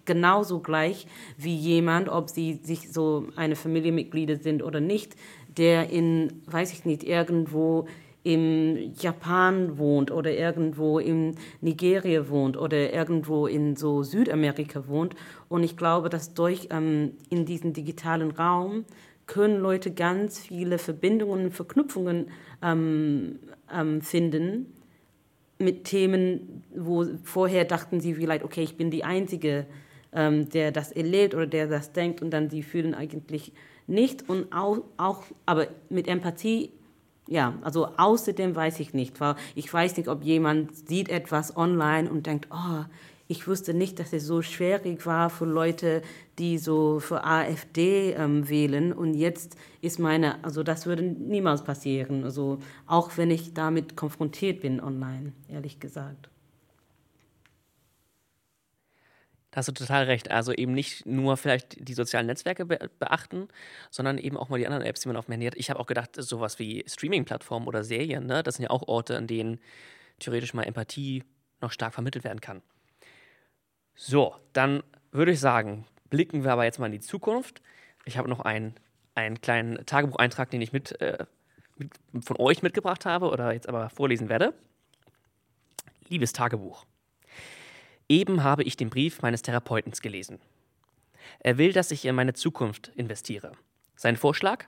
genauso 0.05 0.59
gleich 0.59 1.07
wie 1.37 1.55
jemand, 1.55 2.09
ob 2.09 2.29
sie 2.29 2.59
sich 2.63 2.91
so 2.91 3.27
eine 3.35 3.55
Familienmitglieder 3.55 4.37
sind 4.37 4.63
oder 4.63 4.79
nicht, 4.79 5.15
der 5.57 5.89
in, 5.89 6.41
weiß 6.45 6.71
ich 6.71 6.85
nicht, 6.85 7.03
irgendwo 7.03 7.87
im 8.23 8.93
Japan 8.99 9.77
wohnt 9.77 10.11
oder 10.11 10.31
irgendwo 10.31 10.99
in 10.99 11.35
Nigeria 11.61 12.29
wohnt 12.29 12.57
oder 12.57 12.93
irgendwo 12.93 13.47
in 13.47 13.75
so 13.75 14.03
Südamerika 14.03 14.87
wohnt. 14.87 15.15
Und 15.47 15.63
ich 15.63 15.77
glaube, 15.77 16.09
dass 16.09 16.33
durch 16.33 16.67
ähm, 16.71 17.13
in 17.29 17.45
diesem 17.45 17.73
digitalen 17.73 18.31
Raum 18.31 18.85
können 19.27 19.59
Leute 19.59 19.91
ganz 19.91 20.39
viele 20.39 20.77
Verbindungen 20.77 21.45
und 21.45 21.51
Verknüpfungen 21.51 22.27
ähm, 22.61 23.39
ähm, 23.73 24.01
finden 24.01 24.73
mit 25.59 25.85
Themen, 25.85 26.63
wo 26.75 27.05
vorher 27.23 27.65
dachten 27.65 27.99
sie 27.99 28.13
vielleicht, 28.13 28.43
okay, 28.43 28.63
ich 28.63 28.77
bin 28.77 28.91
die 28.91 29.03
Einzige, 29.03 29.65
ähm, 30.13 30.49
der 30.49 30.71
das 30.71 30.91
erlebt 30.91 31.33
oder 31.33 31.47
der 31.47 31.67
das 31.67 31.93
denkt 31.93 32.21
und 32.21 32.31
dann 32.31 32.49
sie 32.49 32.63
fühlen 32.63 32.93
eigentlich 32.93 33.51
nicht 33.87 34.29
und 34.29 34.51
auch, 34.53 34.83
auch 34.97 35.23
aber 35.45 35.67
mit 35.89 36.07
Empathie 36.07 36.71
ja, 37.27 37.53
also 37.61 37.89
außerdem 37.97 38.55
weiß 38.55 38.79
ich 38.79 38.93
nicht, 38.93 39.19
weil 39.19 39.35
ich 39.55 39.71
weiß 39.71 39.97
nicht, 39.97 40.09
ob 40.09 40.23
jemand 40.23 40.87
sieht 40.87 41.09
etwas 41.09 41.55
online 41.55 42.09
und 42.09 42.25
denkt, 42.25 42.47
oh, 42.51 42.85
ich 43.27 43.47
wusste 43.47 43.73
nicht, 43.73 43.99
dass 43.99 44.13
es 44.13 44.25
so 44.25 44.41
schwierig 44.41 45.05
war 45.05 45.29
für 45.29 45.45
Leute, 45.45 46.01
die 46.39 46.57
so 46.57 46.99
für 46.99 47.25
AfD 47.25 48.13
ähm, 48.13 48.47
wählen. 48.47 48.93
Und 48.93 49.15
jetzt 49.15 49.57
ist 49.81 49.99
meine, 49.99 50.43
also 50.45 50.63
das 50.63 50.85
würde 50.85 51.03
niemals 51.03 51.63
passieren. 51.63 52.23
Also 52.23 52.59
auch 52.85 53.17
wenn 53.17 53.29
ich 53.29 53.53
damit 53.53 53.97
konfrontiert 53.97 54.61
bin 54.61 54.79
online, 54.79 55.33
ehrlich 55.49 55.79
gesagt. 55.79 56.29
Da 59.51 59.57
hast 59.57 59.67
du 59.69 59.71
total 59.71 60.05
recht. 60.05 60.29
Also 60.29 60.51
eben 60.51 60.73
nicht 60.73 61.05
nur 61.05 61.37
vielleicht 61.37 61.87
die 61.87 61.93
sozialen 61.93 62.27
Netzwerke 62.27 62.65
be 62.65 62.89
beachten, 62.99 63.47
sondern 63.89 64.17
eben 64.17 64.37
auch 64.37 64.49
mal 64.49 64.59
die 64.59 64.67
anderen 64.67 64.83
Apps, 64.83 65.01
die 65.01 65.07
man 65.07 65.17
auf 65.17 65.25
dem 65.25 65.33
Handy 65.33 65.47
hat. 65.47 65.55
Ich 65.55 65.69
habe 65.69 65.79
auch 65.79 65.85
gedacht, 65.85 66.11
sowas 66.15 66.59
wie 66.59 66.83
Streaming-Plattformen 66.87 67.67
oder 67.67 67.83
Serien, 67.83 68.25
ne? 68.25 68.43
das 68.43 68.55
sind 68.55 68.63
ja 68.63 68.69
auch 68.69 68.87
Orte, 68.87 69.17
an 69.17 69.27
denen 69.27 69.59
theoretisch 70.19 70.53
mal 70.53 70.63
Empathie 70.63 71.23
noch 71.61 71.71
stark 71.71 71.93
vermittelt 71.93 72.23
werden 72.23 72.41
kann. 72.41 72.61
So, 73.95 74.35
dann 74.53 74.83
würde 75.11 75.31
ich 75.31 75.39
sagen, 75.39 75.85
blicken 76.09 76.43
wir 76.43 76.51
aber 76.51 76.65
jetzt 76.65 76.79
mal 76.79 76.87
in 76.87 76.91
die 76.91 76.99
Zukunft. 76.99 77.61
Ich 78.05 78.17
habe 78.17 78.29
noch 78.29 78.41
einen, 78.41 78.75
einen 79.15 79.41
kleinen 79.41 79.85
Tagebucheintrag, 79.85 80.49
den 80.49 80.61
ich 80.61 80.71
mit, 80.71 80.99
äh, 81.01 81.25
mit, 81.77 81.91
von 82.23 82.37
euch 82.37 82.61
mitgebracht 82.61 83.05
habe 83.05 83.29
oder 83.29 83.53
jetzt 83.53 83.67
aber 83.67 83.89
vorlesen 83.89 84.29
werde. 84.29 84.53
Liebes 86.09 86.33
Tagebuch. 86.33 86.85
Eben 88.09 88.43
habe 88.43 88.63
ich 88.63 88.77
den 88.77 88.89
Brief 88.89 89.21
meines 89.21 89.41
Therapeuten 89.41 89.91
gelesen. 89.91 90.39
Er 91.39 91.57
will, 91.57 91.73
dass 91.73 91.91
ich 91.91 92.05
in 92.05 92.15
meine 92.15 92.33
Zukunft 92.33 92.89
investiere. 92.95 93.51
Sein 93.95 94.15
Vorschlag? 94.15 94.65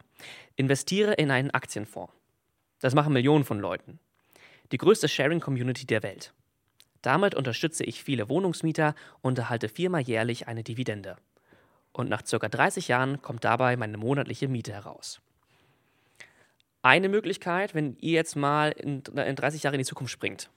Investiere 0.57 1.13
in 1.13 1.31
einen 1.31 1.51
Aktienfonds. 1.51 2.11
Das 2.79 2.95
machen 2.95 3.13
Millionen 3.13 3.45
von 3.45 3.59
Leuten. 3.59 3.99
Die 4.71 4.77
größte 4.77 5.07
Sharing-Community 5.07 5.85
der 5.85 6.03
Welt. 6.03 6.33
Damit 7.01 7.33
unterstütze 7.33 7.85
ich 7.85 8.03
viele 8.03 8.27
Wohnungsmieter 8.27 8.93
und 9.21 9.39
erhalte 9.39 9.69
viermal 9.69 10.01
jährlich 10.01 10.47
eine 10.47 10.63
Dividende. 10.63 11.15
Und 11.93 12.09
nach 12.09 12.23
ca. 12.23 12.49
30 12.49 12.89
Jahren 12.89 13.21
kommt 13.21 13.45
dabei 13.45 13.77
meine 13.77 13.97
monatliche 13.97 14.49
Miete 14.49 14.73
heraus. 14.73 15.21
Eine 16.81 17.07
Möglichkeit, 17.07 17.73
wenn 17.73 17.95
ihr 17.99 18.13
jetzt 18.13 18.35
mal 18.35 18.71
in, 18.71 19.01
in 19.01 19.35
30 19.35 19.63
Jahre 19.63 19.75
in 19.75 19.79
die 19.79 19.85
Zukunft 19.85 20.11
springt 20.11 20.49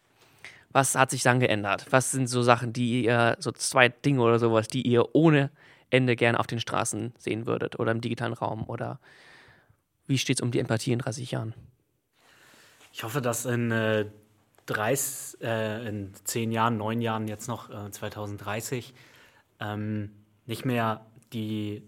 was 0.72 0.94
hat 0.94 1.11
sich 1.11 1.22
dann 1.22 1.40
geändert? 1.40 1.87
Was 1.90 2.11
sind 2.11 2.26
so 2.26 2.42
Sachen, 2.42 2.72
die 2.72 3.04
ihr, 3.04 3.37
so 3.38 3.52
zwei 3.52 3.88
Dinge 3.88 4.22
oder 4.22 4.38
sowas, 4.38 4.68
die 4.68 4.82
ihr 4.82 5.14
ohne 5.14 5.50
Ende 5.90 6.16
gerne 6.16 6.40
auf 6.40 6.46
den 6.46 6.61
Straßen 6.61 7.12
sehen 7.18 7.46
würdet 7.46 7.78
oder 7.78 7.92
im 7.92 8.00
digitalen 8.00 8.32
Raum? 8.32 8.64
Oder 8.64 8.98
wie 10.06 10.18
steht 10.18 10.38
es 10.38 10.42
um 10.42 10.50
die 10.50 10.58
Empathie 10.58 10.92
in 10.92 10.98
30 10.98 11.30
Jahren? 11.30 11.54
Ich 12.92 13.04
hoffe, 13.04 13.20
dass 13.20 13.44
in, 13.44 13.70
äh, 13.70 14.06
30, 14.66 15.40
äh, 15.42 15.88
in 15.88 16.12
10 16.24 16.52
Jahren, 16.52 16.76
9 16.76 17.00
Jahren, 17.00 17.28
jetzt 17.28 17.48
noch 17.48 17.70
äh, 17.70 17.90
2030, 17.90 18.94
ähm, 19.61 20.11
nicht 20.46 20.64
mehr 20.64 21.06
die 21.32 21.82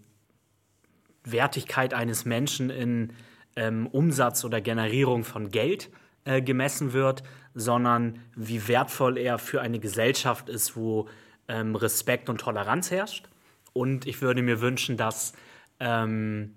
Wertigkeit 1.23 1.93
eines 1.93 2.25
Menschen 2.25 2.69
in 2.69 3.13
ähm, 3.55 3.87
Umsatz 3.87 4.43
oder 4.43 4.61
Generierung 4.61 5.23
von 5.23 5.49
Geld 5.49 5.89
äh, 6.25 6.41
gemessen 6.41 6.93
wird, 6.93 7.23
sondern 7.53 8.19
wie 8.35 8.67
wertvoll 8.67 9.17
er 9.17 9.39
für 9.39 9.61
eine 9.61 9.79
Gesellschaft 9.79 10.49
ist, 10.49 10.75
wo 10.75 11.07
ähm, 11.47 11.75
Respekt 11.75 12.29
und 12.29 12.39
Toleranz 12.41 12.91
herrscht. 12.91 13.29
Und 13.73 14.05
ich 14.05 14.21
würde 14.21 14.41
mir 14.41 14.61
wünschen, 14.61 14.97
dass, 14.97 15.33
ähm, 15.79 16.53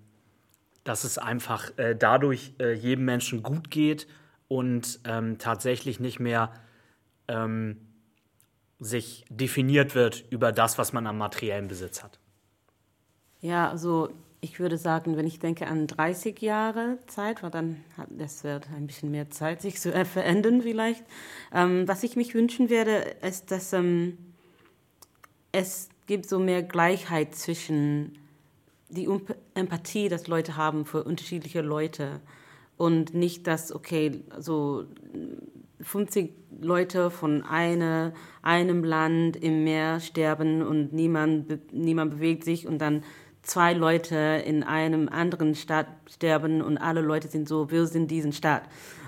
dass 0.84 1.04
es 1.04 1.18
einfach 1.18 1.76
äh, 1.78 1.94
dadurch 1.94 2.54
äh, 2.58 2.72
jedem 2.72 3.04
Menschen 3.04 3.42
gut 3.42 3.70
geht 3.70 4.06
und 4.48 5.00
ähm, 5.04 5.38
tatsächlich 5.38 6.00
nicht 6.00 6.20
mehr 6.20 6.52
ähm, 7.28 7.76
sich 8.80 9.24
definiert 9.28 9.94
wird 9.94 10.24
über 10.30 10.52
das, 10.52 10.78
was 10.78 10.92
man 10.92 11.06
am 11.06 11.18
materiellen 11.18 11.68
Besitz 11.68 12.02
hat. 12.02 12.18
Ja, 13.40 13.68
also 13.70 14.10
ich 14.40 14.60
würde 14.60 14.78
sagen, 14.78 15.16
wenn 15.16 15.26
ich 15.26 15.40
denke 15.40 15.66
an 15.66 15.86
30 15.86 16.40
Jahre 16.40 16.98
Zeit, 17.06 17.42
weil 17.42 17.50
dann 17.50 17.82
hat, 17.96 18.08
das 18.10 18.44
wird 18.44 18.68
ein 18.76 18.86
bisschen 18.86 19.10
mehr 19.10 19.30
Zeit, 19.30 19.62
sich 19.62 19.80
zu 19.80 19.92
verändern 20.04 20.62
vielleicht. 20.62 21.04
Ähm, 21.52 21.88
was 21.88 22.02
ich 22.02 22.16
mich 22.16 22.34
wünschen 22.34 22.70
werde, 22.70 23.16
ist, 23.22 23.50
dass 23.50 23.72
ähm, 23.72 24.18
es 25.52 25.88
gibt 26.06 26.28
so 26.28 26.38
mehr 26.38 26.62
Gleichheit 26.62 27.34
zwischen 27.34 28.16
die 28.88 29.08
Empathie, 29.54 30.08
dass 30.08 30.28
Leute 30.28 30.56
haben 30.56 30.86
für 30.86 31.04
unterschiedliche 31.04 31.60
Leute 31.60 32.20
und 32.76 33.12
nicht, 33.12 33.46
dass, 33.46 33.72
okay, 33.72 34.22
so 34.38 34.84
50 35.80 36.32
Leute 36.60 37.10
von 37.10 37.42
eine, 37.42 38.14
einem 38.42 38.84
Land 38.84 39.36
im 39.36 39.64
Meer 39.64 40.00
sterben 40.00 40.62
und 40.62 40.92
niemand, 40.92 41.72
niemand 41.72 42.12
bewegt 42.12 42.44
sich 42.44 42.66
und 42.66 42.78
dann 42.78 43.02
zwei 43.42 43.72
Leute 43.72 44.42
in 44.44 44.62
einem 44.62 45.08
anderen 45.08 45.54
Stadt 45.54 45.86
sterben 46.10 46.62
und 46.62 46.78
alle 46.78 47.00
Leute 47.00 47.28
sind 47.28 47.48
so, 47.48 47.70
wir 47.70 47.86
sind 47.86 48.10
diesen 48.10 48.32
Stadt. 48.32 48.62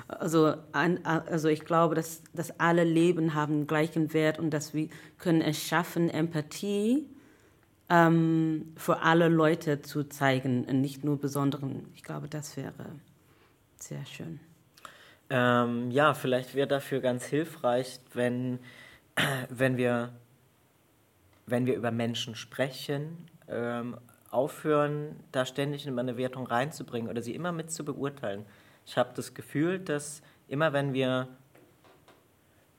Also, 0.08 0.54
also 0.72 1.48
ich 1.48 1.60
glaube, 1.60 1.94
dass, 1.94 2.22
dass 2.32 2.58
alle 2.58 2.84
Leben 2.84 3.34
haben 3.34 3.66
gleichen 3.66 4.12
Wert 4.12 4.38
und 4.38 4.50
dass 4.50 4.74
wir 4.74 4.88
können 5.18 5.40
es 5.40 5.62
schaffen, 5.62 6.10
Empathie 6.10 7.06
ähm, 7.88 8.72
für 8.76 9.02
alle 9.02 9.28
Leute 9.28 9.82
zu 9.82 10.04
zeigen 10.04 10.64
und 10.64 10.80
nicht 10.80 11.04
nur 11.04 11.20
Besonderen. 11.20 11.88
Ich 11.94 12.02
glaube, 12.02 12.28
das 12.28 12.56
wäre 12.56 12.86
sehr 13.76 14.04
schön. 14.06 14.40
Ähm, 15.28 15.90
ja, 15.92 16.12
vielleicht 16.14 16.54
wäre 16.54 16.66
dafür 16.66 17.00
ganz 17.00 17.24
hilfreich, 17.24 18.00
wenn, 18.14 18.58
wenn, 19.48 19.76
wir, 19.76 20.12
wenn 21.46 21.66
wir 21.66 21.76
über 21.76 21.92
Menschen 21.92 22.34
sprechen, 22.34 23.28
ähm, 23.48 23.96
aufhören, 24.30 25.16
da 25.32 25.44
ständig 25.44 25.86
in 25.86 25.98
eine 25.98 26.16
Wertung 26.16 26.46
reinzubringen 26.46 27.10
oder 27.10 27.22
sie 27.22 27.34
immer 27.34 27.52
mit 27.52 27.70
zu 27.70 27.84
beurteilen. 27.84 28.46
Ich 28.86 28.96
habe 28.96 29.10
das 29.14 29.34
Gefühl, 29.34 29.78
dass 29.78 30.22
immer 30.48 30.72
wenn 30.72 30.92
wir 30.92 31.28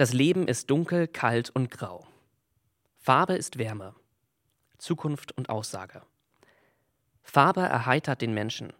Das 0.00 0.14
Leben 0.14 0.48
ist 0.48 0.70
dunkel, 0.70 1.06
kalt 1.08 1.50
und 1.50 1.70
grau. 1.70 2.06
Farbe 2.96 3.34
ist 3.34 3.58
Wärme, 3.58 3.94
Zukunft 4.78 5.32
und 5.32 5.50
Aussage. 5.50 6.00
Farbe 7.22 7.60
erheitert 7.60 8.22
den 8.22 8.32
Menschen. 8.32 8.72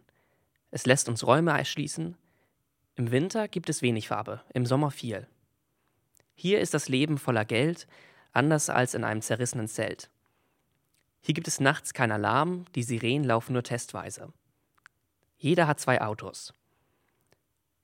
Es 0.71 0.87
lässt 0.87 1.07
uns 1.07 1.23
Räume 1.23 1.55
erschließen. 1.55 2.17
Im 2.95 3.11
Winter 3.11 3.47
gibt 3.47 3.69
es 3.69 3.83
wenig 3.83 4.07
Farbe, 4.07 4.41
im 4.55 4.65
Sommer 4.65 4.89
viel. 4.89 5.27
Hier 6.33 6.59
ist 6.59 6.73
das 6.73 6.89
Leben 6.89 7.19
voller 7.19 7.45
Geld, 7.45 7.85
anders 8.31 8.71
als 8.71 8.95
in 8.95 9.03
einem 9.03 9.21
zerrissenen 9.21 9.67
Zelt. 9.67 10.09
Hier 11.21 11.35
gibt 11.35 11.47
es 11.47 11.59
nachts 11.59 11.93
kein 11.93 12.11
Alarm, 12.11 12.65
die 12.73 12.81
Sirenen 12.81 13.27
laufen 13.27 13.53
nur 13.53 13.61
testweise. 13.61 14.33
Jeder 15.37 15.67
hat 15.67 15.79
zwei 15.79 16.01
Autos. 16.01 16.55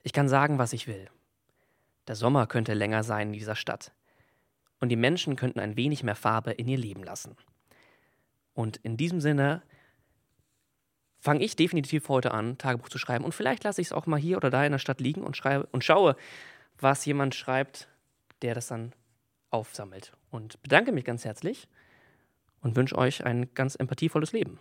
Ich 0.02 0.12
kann 0.12 0.28
sagen, 0.28 0.58
was 0.58 0.72
ich 0.72 0.88
will. 0.88 1.08
Der 2.08 2.16
Sommer 2.16 2.46
könnte 2.46 2.74
länger 2.74 3.04
sein 3.04 3.28
in 3.28 3.32
dieser 3.34 3.54
Stadt. 3.54 3.92
Und 4.80 4.88
die 4.88 4.96
Menschen 4.96 5.36
könnten 5.36 5.60
ein 5.60 5.76
wenig 5.76 6.02
mehr 6.02 6.14
Farbe 6.14 6.52
in 6.52 6.66
ihr 6.66 6.78
Leben 6.78 7.04
lassen. 7.04 7.36
Und 8.54 8.78
in 8.78 8.96
diesem 8.96 9.20
Sinne 9.20 9.62
fange 11.20 11.44
ich 11.44 11.54
definitiv 11.54 12.08
heute 12.08 12.32
an, 12.32 12.58
Tagebuch 12.58 12.88
zu 12.88 12.98
schreiben. 12.98 13.24
Und 13.24 13.34
vielleicht 13.34 13.64
lasse 13.64 13.80
ich 13.80 13.88
es 13.88 13.92
auch 13.92 14.06
mal 14.06 14.18
hier 14.18 14.38
oder 14.38 14.50
da 14.50 14.64
in 14.64 14.72
der 14.72 14.78
Stadt 14.78 15.00
liegen 15.00 15.22
und 15.22 15.36
schreibe 15.36 15.68
und 15.70 15.84
schaue, 15.84 16.16
was 16.78 17.04
jemand 17.04 17.34
schreibt, 17.34 17.88
der 18.42 18.54
das 18.54 18.68
dann 18.68 18.92
aufsammelt. 19.50 20.12
Und 20.30 20.62
bedanke 20.62 20.92
mich 20.92 21.04
ganz 21.04 21.24
herzlich 21.24 21.68
und 22.62 22.76
wünsche 22.76 22.96
euch 22.96 23.24
ein 23.24 23.52
ganz 23.54 23.74
empathievolles 23.74 24.32
Leben. 24.32 24.58